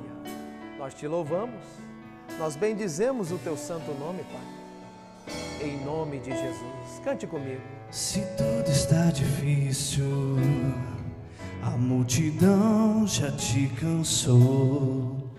Nós 0.79 0.95
te 0.95 1.07
louvamos. 1.07 1.63
Nós 2.39 2.55
bendizemos 2.55 3.31
o 3.31 3.37
teu 3.37 3.55
santo 3.55 3.91
nome, 3.93 4.23
Pai 4.23 4.52
em 5.61 5.83
nome 5.85 6.19
de 6.19 6.31
Jesus. 6.31 7.01
Cante 7.03 7.27
comigo. 7.27 7.61
Se 7.91 8.21
tudo 8.37 8.69
está 8.69 9.11
difícil, 9.11 10.37
a 11.61 11.71
multidão 11.71 13.05
já 13.07 13.31
te 13.31 13.67
cansou. 13.79 15.31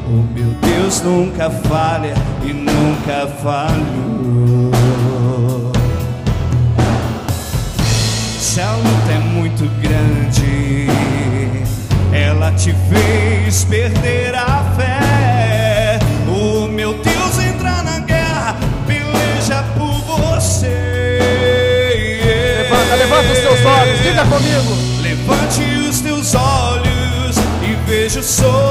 O 0.06 0.22
meu 0.34 0.48
Deus 0.60 1.00
nunca 1.02 1.48
falha 1.48 2.14
e 2.44 2.52
nunca 2.52 3.28
falhou. 3.42 4.72
Se 8.38 8.60
a 8.60 8.72
luta 8.72 9.12
é 9.12 9.18
muito 9.18 9.64
grande, 9.80 10.88
ela 12.12 12.52
te 12.52 12.74
fez 12.90 13.64
perder 13.64 14.34
a 14.34 14.74
fé. 14.76 15.98
O 16.28 16.68
meu 16.68 16.94
Deus 16.94 17.38
entra 17.38 17.82
na 17.82 18.00
guerra, 18.00 18.56
peleja 18.86 19.64
por 19.78 19.94
você. 20.04 21.18
Levanta, 22.68 22.94
levanta 22.96 23.32
os 23.32 23.38
seus 23.38 23.64
olhos. 23.64 24.02
Diga 24.02 24.24
comigo. 24.26 24.76
Levante 25.02 25.62
os 25.88 26.00
teus 26.00 26.34
olhos 26.34 27.36
e 27.62 27.74
veja 27.86 28.20
o 28.20 28.22
sobrenatural. 28.22 28.61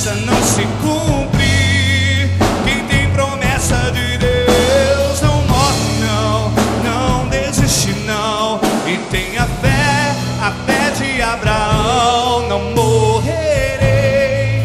Promessa 0.00 0.14
não 0.14 0.42
se 0.42 0.62
cumprir. 0.82 2.30
Quem 2.64 2.84
tem 2.86 3.10
promessa 3.10 3.76
de 3.92 4.16
Deus 4.16 5.20
não 5.20 5.42
morre, 5.42 6.00
não, 6.00 6.50
não 6.82 7.28
desiste, 7.28 7.92
não. 8.06 8.58
E 8.86 8.96
tenha 9.10 9.44
fé, 9.44 10.14
a 10.40 10.52
fé 10.64 10.90
de 10.92 11.20
Abraão. 11.20 12.48
Não 12.48 12.74
morrerei 12.74 14.64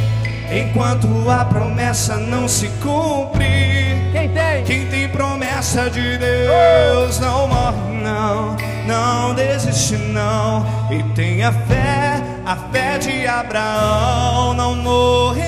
enquanto 0.51 1.29
a 1.29 1.43
promessa 1.43 2.15
não 2.15 2.47
se 2.47 2.69
cumprir. 2.81 4.11
Quem 4.13 4.29
tem? 4.29 4.63
Quem 4.63 4.85
tem 4.87 5.09
promessa 5.09 5.89
de 5.89 6.17
Deus 6.17 7.19
não 7.19 7.47
morre, 7.49 8.01
não, 8.01 8.55
não 8.87 9.33
desiste, 9.33 9.97
não. 9.97 10.65
E 10.89 11.03
tenha 11.13 11.51
fé, 11.51 12.21
a 12.45 12.55
fé 12.71 12.97
de 12.99 13.25
Abraão. 13.27 14.53
Não 14.53 14.75
morrerei 14.75 15.45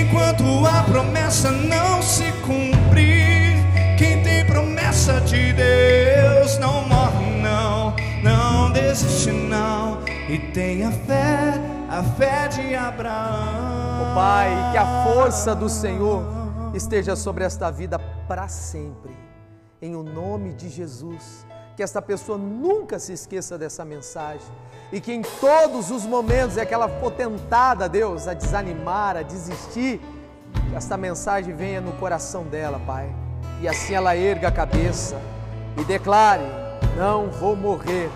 enquanto 0.00 0.44
a 0.66 0.82
promessa 0.84 1.50
não 1.50 2.00
se 2.02 2.32
cumprir. 2.44 3.52
Quem 3.98 4.22
tem 4.22 4.44
promessa 4.46 5.20
de 5.20 5.52
Deus 5.52 6.58
não 6.58 6.88
morre, 6.88 7.40
não, 7.42 7.94
não 8.22 8.72
desiste, 8.72 9.30
não. 9.30 10.02
E 10.28 10.38
tenha 10.38 10.90
fé, 10.90 11.60
a 11.90 12.02
fé 12.02 12.48
de 12.48 12.74
Abraão. 12.74 14.14
Pai, 14.14 14.50
que 14.72 14.78
a 14.78 15.04
força 15.04 15.54
do 15.54 15.68
Senhor 15.68 16.24
esteja 16.74 17.14
sobre 17.14 17.44
esta 17.44 17.70
vida 17.70 17.98
para 18.26 18.48
sempre. 18.48 19.14
Em 19.80 19.94
o 19.94 20.02
nome 20.02 20.54
de 20.54 20.68
Jesus. 20.68 21.44
Que 21.76 21.82
esta 21.82 22.02
pessoa 22.02 22.36
nunca 22.36 22.98
se 22.98 23.12
esqueça 23.12 23.56
dessa 23.56 23.84
mensagem. 23.84 24.46
E 24.92 25.00
que 25.00 25.12
em 25.12 25.22
todos 25.22 25.90
os 25.90 26.04
momentos 26.04 26.56
é 26.56 26.62
aquela 26.62 26.88
potentada, 26.88 27.88
Deus, 27.88 28.28
a 28.28 28.34
desanimar, 28.34 29.16
a 29.16 29.22
desistir, 29.22 30.00
que 30.68 30.76
esta 30.76 30.96
mensagem 30.96 31.54
venha 31.54 31.80
no 31.80 31.92
coração 31.92 32.44
dela, 32.44 32.80
Pai. 32.86 33.10
E 33.60 33.68
assim 33.68 33.94
ela 33.94 34.16
erga 34.16 34.48
a 34.48 34.52
cabeça 34.52 35.20
e 35.78 35.84
declare: 35.84 36.42
Não 36.96 37.30
vou 37.30 37.56
morrer 37.56 38.10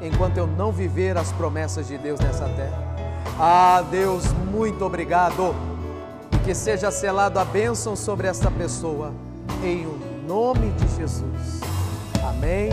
enquanto 0.00 0.36
eu 0.36 0.46
não 0.46 0.70
viver 0.70 1.16
as 1.16 1.32
promessas 1.32 1.88
de 1.88 1.98
Deus 1.98 2.20
nessa 2.20 2.48
terra. 2.50 2.94
Ah, 3.38 3.82
Deus, 3.90 4.24
muito 4.52 4.84
obrigado. 4.84 5.54
E 6.32 6.38
que 6.44 6.54
seja 6.54 6.90
selado 6.90 7.38
a 7.38 7.44
bênção 7.44 7.96
sobre 7.96 8.28
esta 8.28 8.50
pessoa, 8.50 9.12
em 9.62 9.86
o 9.86 9.98
nome 10.26 10.70
de 10.72 10.96
Jesus. 10.96 11.73
Amém 12.36 12.68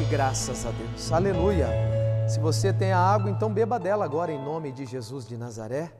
e 0.00 0.04
graças 0.10 0.66
a 0.66 0.70
Deus. 0.70 1.10
Aleluia. 1.10 1.66
Se 2.28 2.38
você 2.38 2.72
tem 2.72 2.92
a 2.92 2.98
água, 2.98 3.30
então 3.30 3.52
beba 3.52 3.78
dela 3.78 4.04
agora, 4.04 4.30
em 4.30 4.42
nome 4.42 4.70
de 4.70 4.84
Jesus 4.84 5.26
de 5.26 5.36
Nazaré. 5.36 5.90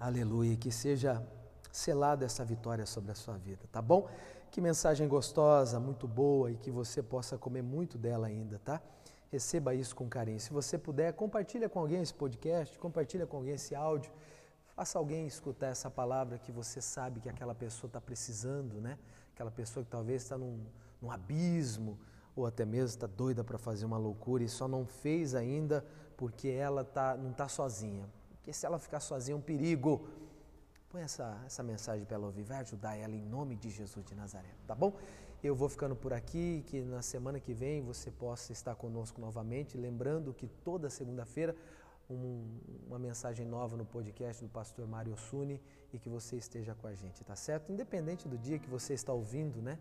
Aleluia. 0.00 0.56
Que 0.56 0.72
seja 0.72 1.22
selada 1.70 2.24
essa 2.24 2.44
vitória 2.44 2.86
sobre 2.86 3.12
a 3.12 3.14
sua 3.14 3.36
vida, 3.36 3.60
tá 3.70 3.82
bom? 3.82 4.08
Que 4.50 4.60
mensagem 4.60 5.06
gostosa, 5.06 5.78
muito 5.78 6.08
boa 6.08 6.50
e 6.50 6.56
que 6.56 6.70
você 6.70 7.02
possa 7.02 7.36
comer 7.36 7.62
muito 7.62 7.98
dela 7.98 8.26
ainda, 8.26 8.58
tá? 8.58 8.80
Receba 9.30 9.74
isso 9.74 9.94
com 9.94 10.08
carinho. 10.08 10.40
Se 10.40 10.50
você 10.50 10.78
puder, 10.78 11.12
compartilha 11.12 11.68
com 11.68 11.78
alguém 11.78 12.00
esse 12.00 12.14
podcast, 12.14 12.78
compartilha 12.78 13.26
com 13.26 13.36
alguém 13.36 13.54
esse 13.54 13.74
áudio. 13.74 14.10
Faça 14.74 14.98
alguém 14.98 15.26
escutar 15.26 15.66
essa 15.66 15.90
palavra 15.90 16.38
que 16.38 16.50
você 16.50 16.80
sabe 16.80 17.20
que 17.20 17.28
aquela 17.28 17.54
pessoa 17.54 17.88
está 17.88 18.00
precisando, 18.00 18.80
né? 18.80 18.98
Aquela 19.38 19.52
pessoa 19.52 19.84
que 19.84 19.90
talvez 19.92 20.22
está 20.22 20.36
num, 20.36 20.58
num 21.00 21.12
abismo 21.12 21.96
ou 22.34 22.44
até 22.44 22.64
mesmo 22.64 22.88
está 22.88 23.06
doida 23.06 23.44
para 23.44 23.56
fazer 23.56 23.84
uma 23.84 23.96
loucura 23.96 24.42
e 24.42 24.48
só 24.48 24.66
não 24.66 24.84
fez 24.84 25.32
ainda 25.32 25.86
porque 26.16 26.48
ela 26.48 26.82
tá, 26.82 27.16
não 27.16 27.30
está 27.30 27.46
sozinha. 27.46 28.04
Porque 28.32 28.52
se 28.52 28.66
ela 28.66 28.80
ficar 28.80 28.98
sozinha 28.98 29.36
é 29.36 29.38
um 29.38 29.40
perigo. 29.40 30.08
Põe 30.90 31.02
essa, 31.02 31.40
essa 31.46 31.62
mensagem 31.62 32.04
para 32.04 32.16
ela 32.16 32.26
ouvir, 32.26 32.42
vai 32.42 32.58
ajudar 32.58 32.96
ela 32.96 33.14
em 33.14 33.24
nome 33.24 33.54
de 33.54 33.70
Jesus 33.70 34.04
de 34.04 34.12
Nazaré, 34.12 34.48
tá 34.66 34.74
bom? 34.74 34.92
Eu 35.40 35.54
vou 35.54 35.68
ficando 35.68 35.94
por 35.94 36.12
aqui, 36.12 36.64
que 36.66 36.80
na 36.80 37.00
semana 37.00 37.38
que 37.38 37.54
vem 37.54 37.80
você 37.80 38.10
possa 38.10 38.50
estar 38.50 38.74
conosco 38.74 39.20
novamente, 39.20 39.78
lembrando 39.78 40.34
que 40.34 40.48
toda 40.48 40.90
segunda-feira 40.90 41.54
um, 42.10 42.58
uma 42.88 42.98
mensagem 42.98 43.46
nova 43.46 43.76
no 43.76 43.84
podcast 43.84 44.42
do 44.42 44.50
pastor 44.50 44.84
Mário 44.88 45.16
Suni 45.16 45.62
e 45.92 45.98
que 45.98 46.08
você 46.08 46.36
esteja 46.36 46.74
com 46.74 46.86
a 46.86 46.94
gente, 46.94 47.24
tá 47.24 47.34
certo? 47.34 47.72
Independente 47.72 48.28
do 48.28 48.36
dia 48.36 48.58
que 48.58 48.68
você 48.68 48.94
está 48.94 49.12
ouvindo, 49.12 49.62
né? 49.62 49.78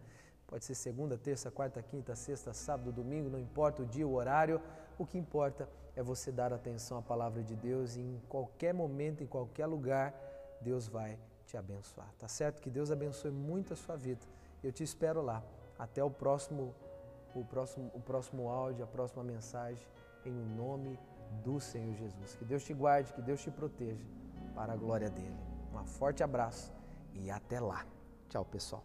Pode 0.48 0.64
ser 0.64 0.76
segunda, 0.76 1.18
terça, 1.18 1.52
quarta, 1.52 1.82
quinta, 1.82 2.16
sexta, 2.16 2.54
sábado, 2.54 2.92
domingo, 2.92 3.30
não 3.30 3.40
importa 3.40 3.82
o 3.82 3.86
dia, 3.86 4.08
o 4.08 4.14
horário, 4.14 4.62
o 4.98 5.06
que 5.06 5.18
importa 5.18 5.68
é 5.96 6.02
você 6.02 6.32
dar 6.32 6.54
atenção 6.54 6.98
à 6.98 7.02
palavra 7.02 7.44
de 7.44 7.56
Deus 7.56 7.98
e 7.98 8.02
em 8.02 8.22
qualquer 8.30 8.74
momento, 8.74 9.24
em 9.24 9.28
qualquer 9.28 9.66
lugar, 9.66 10.14
Deus 10.62 10.88
vai 10.88 11.20
te 11.46 11.58
abençoar, 11.58 12.10
tá 12.18 12.28
certo? 12.28 12.62
Que 12.62 12.70
Deus 12.70 12.92
abençoe 12.92 13.32
muito 13.32 13.74
a 13.74 13.76
sua 13.76 13.96
vida. 13.98 14.26
Eu 14.64 14.72
te 14.72 14.84
espero 14.84 15.22
lá. 15.22 15.44
Até 15.78 16.04
o 16.04 16.10
próximo, 16.10 16.74
o 17.36 17.44
próximo, 17.44 17.92
o 17.94 18.00
próximo 18.00 18.50
áudio, 18.50 18.84
a 18.84 18.88
próxima 18.88 19.24
mensagem, 19.24 19.86
em 20.26 20.32
nome 20.32 21.00
do 21.44 21.60
Senhor 21.60 21.94
Jesus. 21.94 22.36
Que 22.36 22.46
Deus 22.46 22.64
te 22.64 22.74
guarde, 22.74 23.14
que 23.14 23.22
Deus 23.22 23.42
te 23.42 23.52
proteja, 23.52 24.04
para 24.56 24.74
a 24.74 24.76
glória 24.76 25.10
dele. 25.10 25.47
Um 25.74 25.86
forte 25.86 26.24
abraço 26.24 26.74
e 27.14 27.30
até 27.30 27.60
lá. 27.60 27.86
Tchau, 28.30 28.44
pessoal. 28.46 28.84